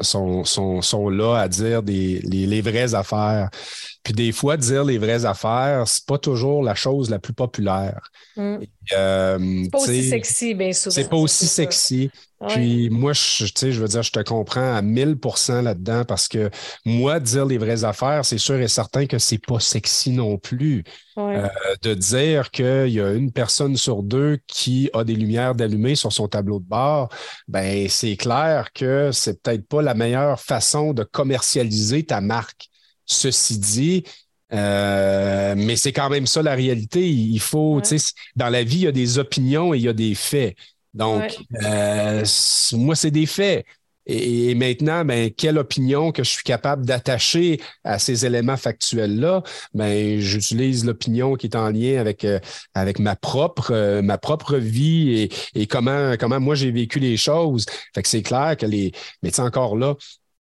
[0.00, 3.50] sont, là à dire les, vraies affaires.
[4.02, 8.10] Puis des fois, dire les vraies affaires, c'est pas toujours la chose la plus populaire.
[8.36, 8.56] Mm.
[8.92, 10.94] Euh, c'est pas aussi sexy, bien souvent.
[10.94, 12.10] C'est pas aussi sexy.
[12.48, 16.48] Puis moi, je, je veux dire, je te comprends à 1000% là-dedans parce que
[16.86, 20.84] moi, dire les vraies affaires, c'est sûr et certain que c'est pas sexy non plus.
[21.18, 21.48] Euh,
[21.82, 26.14] de dire qu'il y a une personne sur deux qui a des lumières d'allumées sur
[26.14, 27.10] son tableau de bord,
[27.46, 32.69] ben c'est clair que c'est peut-être pas la meilleure façon de commercialiser ta marque.
[33.10, 34.04] Ceci dit,
[34.52, 37.08] euh, mais c'est quand même ça la réalité.
[37.08, 39.88] Il faut, tu sais, dans la vie, il y a des opinions et il y
[39.88, 40.54] a des faits.
[40.94, 42.24] Donc, euh,
[42.72, 43.66] moi, c'est des faits.
[44.06, 49.42] Et, maintenant, ben, quelle opinion que je suis capable d'attacher à ces éléments factuels-là?
[49.74, 52.38] Ben, j'utilise l'opinion qui est en lien avec, euh,
[52.74, 57.66] avec ma propre, ma propre vie et, et, comment, comment moi j'ai vécu les choses.
[57.92, 58.92] Fait que c'est clair que les.
[59.22, 59.94] Mais encore là,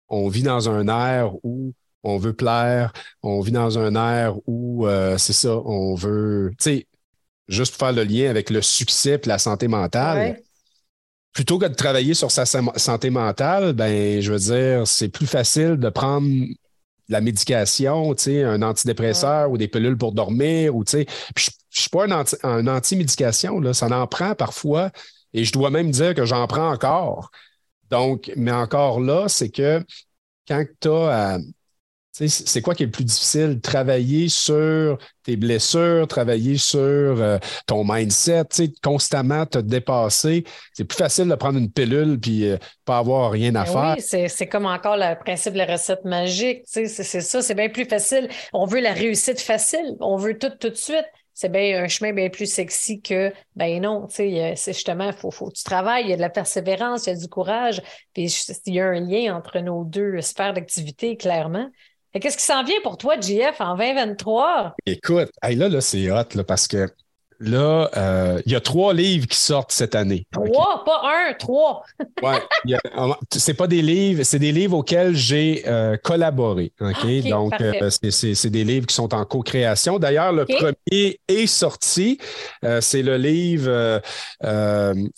[0.10, 2.94] on vit dans un air où on veut plaire,
[3.24, 4.88] on vit dans un air où
[5.18, 6.52] c'est ça, on veut.
[6.60, 6.88] Tu sais,
[7.48, 10.40] juste pour faire le lien avec le succès et la santé mentale,
[11.34, 15.78] plutôt que de travailler sur sa santé mentale, ben, je veux dire, c'est plus facile
[15.78, 16.28] de prendre
[17.10, 20.76] la médication, un antidépresseur ou des pilules pour dormir.
[20.76, 21.04] Ou, je ne
[21.70, 22.06] suis pas
[22.44, 24.92] un anti-médication, là, ça en prend parfois.
[25.34, 27.32] Et je dois même dire que j'en prends encore.
[27.90, 29.82] Donc, mais encore là, c'est que
[30.48, 31.40] quand tu as
[32.12, 33.60] c'est quoi qui est le plus difficile?
[33.62, 37.38] Travailler sur tes blessures, travailler sur euh,
[37.68, 38.46] ton mindset,
[38.82, 40.44] constamment te dépasser.
[40.74, 43.96] C'est plus facile de prendre une pilule puis euh, pas avoir rien à ben faire.
[43.98, 46.64] Oui, c'est comme encore le principe de la recette magique.
[46.66, 48.30] C'est ça, c'est bien plus facile.
[48.52, 49.96] On veut la réussite facile.
[50.00, 51.06] On veut tout tout de suite
[51.38, 55.14] c'est bien un chemin bien plus sexy que ben non, tu sais, c'est justement, il
[55.14, 57.28] faut, faut que tu travailles, il y a de la persévérance, il y a du
[57.28, 57.80] courage,
[58.12, 58.26] puis
[58.66, 61.70] il y a un lien entre nos deux sphères d'activité, clairement.
[62.20, 64.76] Qu'est-ce qui s'en vient pour toi, JF, en 2023?
[64.86, 66.88] Écoute, là, là c'est hot là, parce que
[67.40, 70.26] Là, euh, il y a trois livres qui sortent cette année.
[70.32, 71.84] Trois, pas un, trois.
[72.24, 72.32] oui,
[73.32, 76.72] c'est pas des livres, c'est des livres auxquels j'ai euh, collaboré.
[76.82, 77.30] OK?
[77.30, 80.00] Donc, euh, c'est des livres qui sont en co-création.
[80.00, 82.18] D'ailleurs, le premier est sorti.
[82.82, 84.02] c'est le livre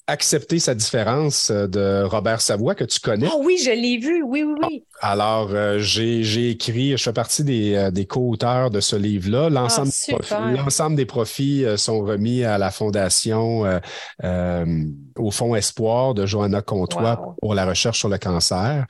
[0.08, 3.28] Accepter sa différence de Robert Savoie que tu connais.
[3.32, 4.24] Ah oui, je l'ai vu.
[4.24, 4.84] Oui, oui, oui.
[5.02, 9.50] Alors, j'ai écrit, je fais partie des, des co-auteurs de ce livre-là.
[9.50, 9.92] L'ensemble
[10.32, 13.80] ah, des profits sont remis à la Fondation euh,
[14.24, 14.86] euh,
[15.18, 18.86] au Fonds Espoir de Johanna Comtois pour la recherche sur le cancer.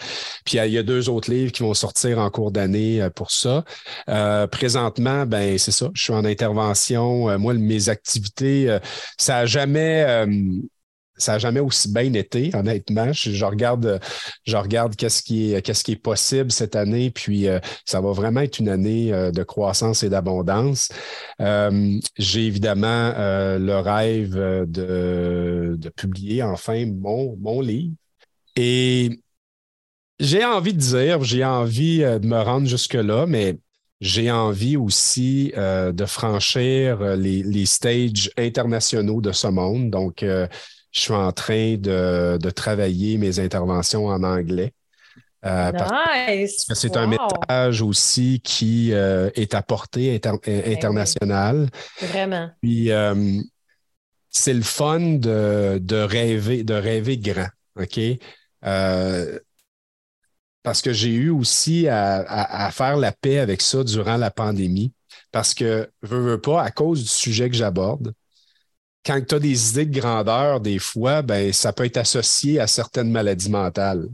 [0.46, 3.32] Puis il y a deux autres livres qui vont sortir en cours d'année euh, pour
[3.32, 3.64] ça.
[4.52, 7.38] présentement, ben c'est ça, je suis en intervention.
[7.38, 8.78] moi, mes activités,
[9.18, 10.26] ça n'a jamais
[11.20, 13.12] ça n'a jamais aussi bien été, honnêtement.
[13.14, 14.00] Je, regarde,
[14.46, 18.70] je regarde qu'est-ce qui est, possible cette année, puis euh, ça va vraiment être une
[18.70, 20.90] année euh, de croissance et d'abondance.
[21.42, 24.36] Euh, j'ai évidemment le rêve
[24.68, 27.94] de, publier enfin mon, mon livre.
[28.56, 29.20] Et
[30.20, 33.58] j'ai envie de dire, j'ai envie de me rendre jusque-là, mais
[34.02, 39.90] j'ai envie aussi de franchir les, les stages internationaux de ce monde.
[39.90, 40.24] Donc,
[40.92, 44.74] je suis en train de, travailler mes interventions en anglais.
[45.46, 46.66] Euh, nice.
[46.66, 51.70] Parce que c'est un message aussi qui euh, est à portée ben internationale.
[52.02, 52.50] Vraiment.
[52.62, 53.40] Puis euh,
[54.30, 57.50] c'est le fun de, de, rêver, de rêver grand.
[57.80, 58.00] OK?
[60.62, 64.92] parce que j'ai eu aussi à, faire la paix avec ça durant la pandémie.
[65.32, 68.14] Parce que, veux, veux pas, à cause du sujet que j'aborde,
[69.06, 72.68] quand tu as des idées de grandeur, des fois, ben, ça peut être associé à
[72.68, 74.08] certaines maladies mentales.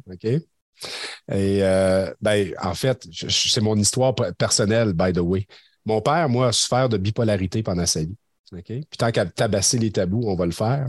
[1.31, 5.47] Et euh, ben, en fait, c'est mon histoire personnelle, by the way.
[5.85, 8.15] Mon père, moi, a souffert de bipolarité pendant sa vie.
[8.63, 10.87] Puis tant qu'à tabasser les tabous, on va le faire.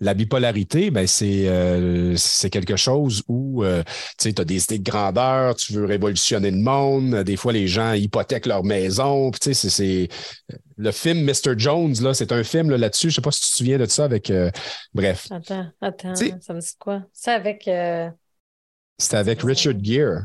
[0.00, 2.16] La bipolarité, ben, c'est euh,
[2.50, 3.82] quelque chose où euh,
[4.18, 7.16] tu as des idées de grandeur, tu veux révolutionner le monde.
[7.16, 9.30] Des fois, les gens hypothèquent leur maison.
[9.40, 10.08] c'est
[10.78, 11.58] le film Mr.
[11.58, 13.10] Jones, là, c'est un film là-dessus.
[13.10, 14.30] je ne sais pas si tu te souviens de ça avec.
[14.30, 14.50] Euh,
[14.94, 15.28] bref.
[15.30, 17.02] Attends, attends, ça me dit quoi?
[17.12, 17.68] C'est avec.
[18.98, 20.24] C'était avec Richard Gere.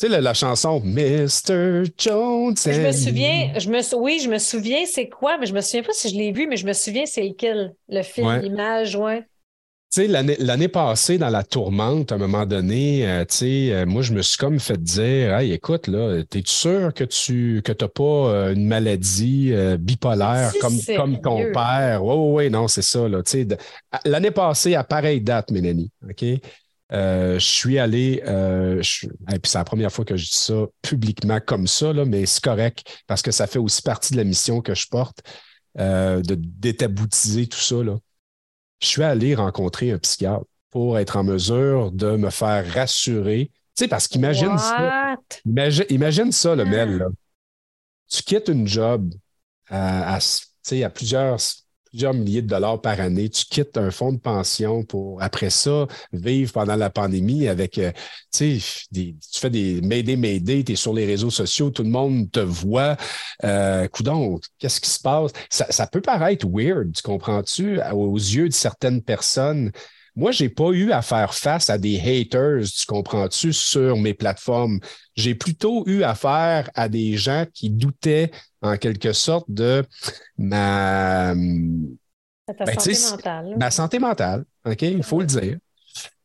[0.00, 1.82] Tu sais, la, chanson Mr.
[1.98, 2.54] Jones.
[2.56, 5.82] Je me souviens, je me, oui, je me souviens c'est quoi, mais je me souviens
[5.82, 9.26] pas si je l'ai vu, mais je me souviens c'est lequel, le film, l'image, ouais.
[9.90, 13.86] Tu sais, l'année passée, dans la tourmente, à un moment donné, euh, tu sais, euh,
[13.86, 17.72] moi, je me suis comme fait dire Hey, écoute, là, t'es-tu sûr que tu que
[17.72, 22.04] pas euh, une maladie bipolaire comme, comme ton père?
[22.04, 23.08] Oui, oui, oui, non, c'est ça.
[23.08, 23.22] Là,
[24.04, 26.24] l'année passée, à pareille date, Mélanie, OK?
[26.92, 28.82] Euh, je suis allé, euh,
[29.30, 32.24] et puis c'est la première fois que je dis ça publiquement comme ça, là, mais
[32.24, 35.20] c'est correct parce que ça fait aussi partie de la mission que je porte,
[35.78, 37.82] euh, de détaboutiser tout ça.
[37.82, 37.98] Là.
[38.80, 43.50] Je suis allé rencontrer un psychiatre pour être en mesure de me faire rassurer.
[43.76, 45.16] Tu sais, parce qu'imagine ça.
[45.90, 46.98] Imagine, ça, le Mel.
[46.98, 47.06] Là.
[48.10, 49.12] Tu quittes une job
[49.68, 51.38] à, à, à plusieurs
[52.06, 53.28] milliers de dollars par année.
[53.28, 57.92] Tu quittes un fonds de pension pour, après ça, vivre pendant la pandémie avec, euh,
[58.32, 61.90] tu sais, tu fais des Mayday, Mayday, tu es sur les réseaux sociaux, tout le
[61.90, 62.96] monde te voit.
[63.44, 65.32] Euh, coudon, qu'est-ce qui se passe?
[65.50, 69.72] Ça, ça peut paraître weird, tu comprends-tu, aux yeux de certaines personnes?
[70.18, 74.80] Moi, j'ai pas eu à faire face à des haters, tu comprends-tu, sur mes plateformes.
[75.14, 78.32] J'ai plutôt eu affaire à des gens qui doutaient
[78.62, 79.84] en quelque sorte de
[80.36, 81.96] ma, ben,
[82.78, 83.56] santé mentale.
[83.58, 85.58] Ma santé mentale, OK, il faut le dire.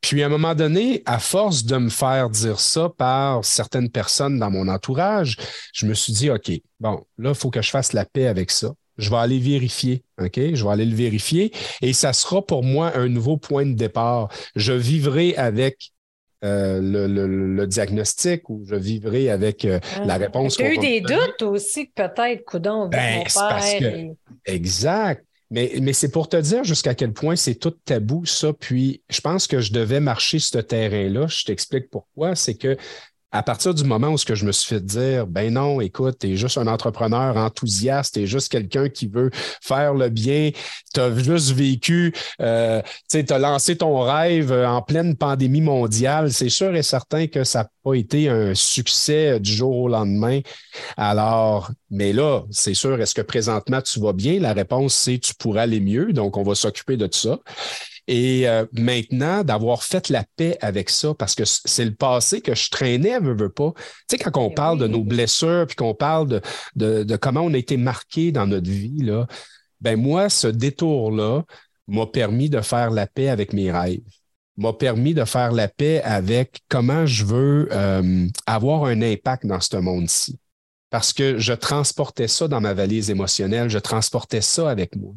[0.01, 4.37] Puis à un moment donné, à force de me faire dire ça par certaines personnes
[4.37, 5.37] dans mon entourage,
[5.73, 8.51] je me suis dit, OK, bon, là, il faut que je fasse la paix avec
[8.51, 8.73] ça.
[8.97, 10.35] Je vais aller vérifier, OK?
[10.35, 14.29] Je vais aller le vérifier et ça sera pour moi un nouveau point de départ.
[14.55, 15.92] Je vivrai avec
[16.43, 20.05] euh, le, diagnostic ou je vivrai avec euh, ah.
[20.05, 20.57] la réponse.
[20.57, 24.13] Tu as eu des doutes aussi, peut-être, Coudon, ben, mon père.
[24.45, 25.25] Exact.
[25.51, 28.53] Mais, mais c'est pour te dire jusqu'à quel point c'est tout tabou, ça.
[28.53, 31.27] Puis je pense que je devais marcher ce terrain-là.
[31.27, 32.35] Je t'explique pourquoi.
[32.35, 32.75] C'est que
[33.33, 36.19] à partir du moment où ce que je me suis fait dire, ben non, écoute,
[36.19, 40.51] tu es juste un entrepreneur enthousiaste, tu es juste quelqu'un qui veut faire le bien,
[40.93, 46.31] tu as juste vécu, euh, tu as lancé ton rêve euh, en pleine pandémie mondiale,
[46.31, 50.41] c'est sûr et certain que ça n'a pas été un succès du jour au lendemain.
[50.95, 54.39] Alors, mais là, c'est sûr, est-ce que présentement tu vas bien?
[54.39, 57.39] La réponse, c'est tu pourrais aller mieux, donc on va s'occuper de tout ça.
[58.07, 62.53] Et euh, maintenant, d'avoir fait la paix avec ça, parce que c'est le passé que
[62.53, 63.73] je traînais, veux, veux pas.
[63.75, 66.41] Tu sais, quand on eh parle de nos blessures, puis qu'on parle
[66.75, 69.27] de, de, comment on a été marqué dans notre vie, là,
[69.79, 71.43] ben moi, ce détour-là
[71.87, 74.01] m'a permis de faire la paix avec mes rêves
[74.57, 79.59] m'a permis de faire la paix avec comment je veux euh, avoir un impact dans
[79.59, 80.39] ce monde-ci.
[80.89, 85.13] Parce que je transportais ça dans ma valise émotionnelle, je transportais ça avec moi.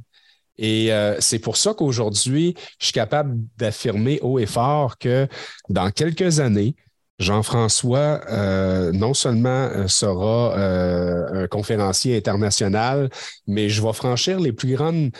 [0.58, 5.28] Et euh, c'est pour ça qu'aujourd'hui, je suis capable d'affirmer haut et fort que
[5.68, 6.74] dans quelques années,
[7.18, 13.10] Jean-François euh, non seulement euh, sera un conférencier international,
[13.46, 15.10] mais je vais franchir les plus grandes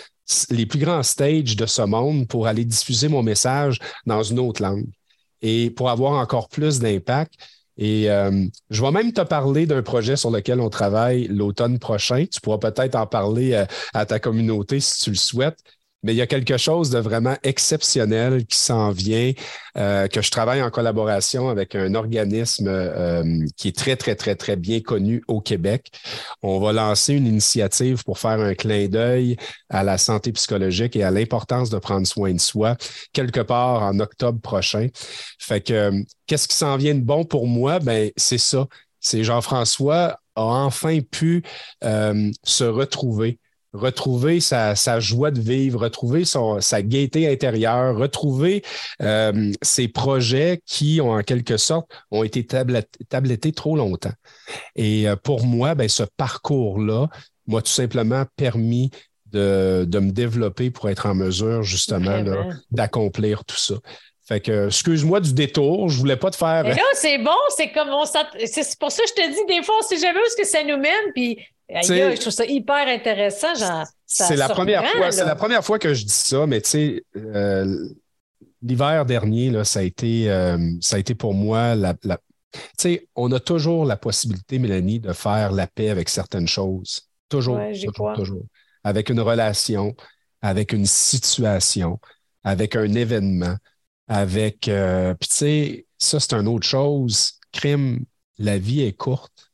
[0.51, 4.61] les plus grands stages de ce monde pour aller diffuser mon message dans une autre
[4.61, 4.89] langue
[5.41, 7.35] et pour avoir encore plus d'impact.
[7.79, 12.25] Et euh, je vais même te parler d'un projet sur lequel on travaille l'automne prochain.
[12.31, 15.59] Tu pourras peut-être en parler euh, à ta communauté si tu le souhaites
[16.03, 19.33] mais il y a quelque chose de vraiment exceptionnel qui s'en vient,
[19.77, 24.37] euh, que je travaille en collaboration avec un organisme euh, qui est très, très, très,
[24.37, 25.91] très bien connu au Québec.
[26.43, 29.37] On va lancer une initiative pour faire un clin d'œil
[29.69, 32.77] à la santé psychologique et à l'importance de prendre soin de soi
[33.13, 34.89] quelque part en octobre prochain.
[35.39, 37.79] Fait que, euh, qu'est-ce qui s'en vient de bon pour moi?
[37.81, 38.67] Ben, c'est ça.
[39.01, 41.43] C'est Jean-François a enfin pu
[41.83, 43.39] se retrouver
[43.73, 48.63] retrouver sa, joie de vivre, retrouver son, sa gaieté intérieure, retrouver
[49.03, 54.15] euh, ses projets qui ont en quelque sorte ont été tablettés trop longtemps.
[54.75, 57.09] Et euh, pour moi, ben, ce parcours-là
[57.47, 58.91] m'a tout simplement permis
[59.33, 62.25] de, me développer pour être en mesure justement
[62.71, 63.75] d'accomplir tout ça.
[64.27, 66.65] Fait que, excuse-moi du détour, je voulais pas te faire.
[66.65, 69.63] Mais là, c'est bon, c'est comme on C'est pour ça que je te dis, des
[69.63, 71.39] fois, on sait jamais où ce que ça nous mène, puis
[71.69, 73.85] je trouve ça hyper intéressant.
[74.07, 77.05] C'est la première fois, c'est la première fois que je dis ça, mais tu sais,
[77.17, 77.89] euh,
[78.63, 82.11] l'hiver dernier, là, ça a été, euh, ça a été pour moi la, tu
[82.79, 87.09] sais, on a toujours la possibilité, Mélanie, de faire la paix avec certaines choses.
[87.29, 88.45] Toujours, toujours, toujours.
[88.85, 89.95] Avec une relation,
[90.41, 91.99] avec une situation,
[92.45, 93.57] avec un événement
[94.09, 94.69] avec.
[94.69, 97.41] Euh, puis, tu sais, ça, c'est une autre chose.
[97.53, 98.05] Crime,
[98.39, 99.46] la vie est courte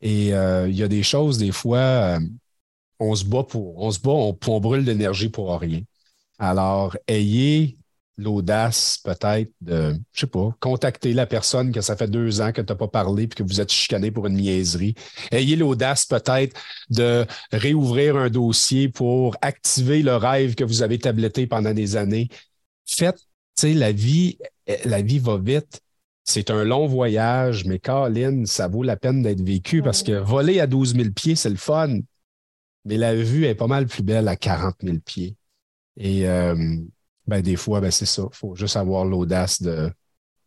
[0.00, 2.20] et euh, il y a des choses, des fois, euh,
[3.00, 3.78] on se bat pour.
[3.82, 5.80] On se bat, on, on brûle d'énergie pour rien.
[6.38, 7.78] Alors, ayez
[8.18, 12.62] l'audace peut-être de, je sais pas, contacter la personne que ça fait deux ans que
[12.62, 14.94] tu n'as pas parlé puis que vous êtes chicané pour une niaiserie.
[15.30, 16.58] Ayez l'audace peut-être
[16.90, 22.28] de réouvrir un dossier pour activer le rêve que vous avez tabletté pendant des années.
[22.86, 23.26] Faites
[23.56, 24.38] sais, la vie,
[24.84, 25.80] la vie va vite.
[26.28, 30.58] C'est un long voyage, mais Colin, ça vaut la peine d'être vécu parce que voler
[30.58, 32.00] à 12 000 pieds, c'est le fun.
[32.84, 35.36] Mais la vue est pas mal plus belle à 40 000 pieds.
[35.96, 36.54] Et euh,
[37.28, 38.24] ben, des fois, ben, c'est ça.
[38.30, 39.90] Il faut juste avoir l'audace de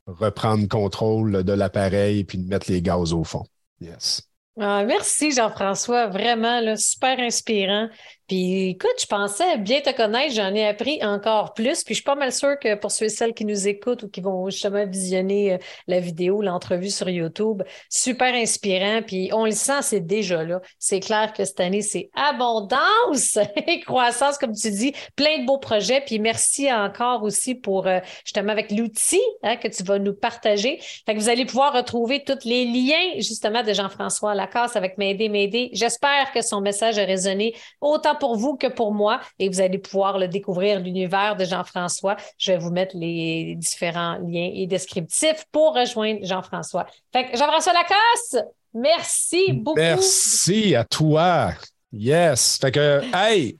[0.05, 3.45] reprendre contrôle de l'appareil et puis de mettre les gaz au fond.
[3.80, 4.30] Yes.
[4.59, 7.88] Ah, merci Jean-François, vraiment là, super inspirant.
[8.30, 11.84] Puis écoute, je pensais bien te connaître, j'en ai appris encore plus.
[11.84, 14.07] Puis je suis pas mal sûre que pour ceux et celles qui nous écoutent ou
[14.07, 15.57] qui vont justement visionner euh,
[15.88, 19.01] la vidéo, l'entrevue sur YouTube, super inspirant.
[19.01, 20.61] Puis on le sent, c'est déjà là.
[20.77, 25.57] C'est clair que cette année, c'est abondance et croissance, comme tu dis, plein de beaux
[25.57, 26.01] projets.
[26.01, 30.77] Puis merci encore aussi pour euh, justement avec l'outil hein, que tu vas nous partager.
[31.07, 35.30] Fait que vous allez pouvoir retrouver tous les liens justement de Jean-François Lacasse avec M'aider,
[35.30, 35.71] M'aider.
[35.73, 39.78] J'espère que son message a résonné autant pour vous que pour moi et vous allez
[39.78, 42.17] pouvoir le découvrir, l'univers de Jean-François.
[42.38, 46.86] Je vais vous mettre les différents liens et descriptifs pour rejoindre Jean-François.
[47.11, 49.80] Fait que Jean-François Lacasse, merci beaucoup.
[49.80, 51.51] Merci à toi.
[51.91, 52.57] Yes.
[52.61, 53.57] Fait que, hey,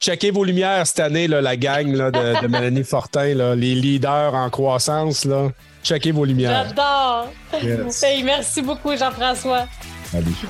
[0.00, 4.34] checkez vos lumières cette année, là, la gang là, de, Mélanie Fortin, là, les leaders
[4.34, 5.24] en croissance.
[5.24, 5.50] Là.
[5.82, 6.66] Checkez vos lumières.
[6.68, 7.28] J'adore.
[8.24, 9.66] merci beaucoup, Jean-François.
[10.04, 10.48] Salut.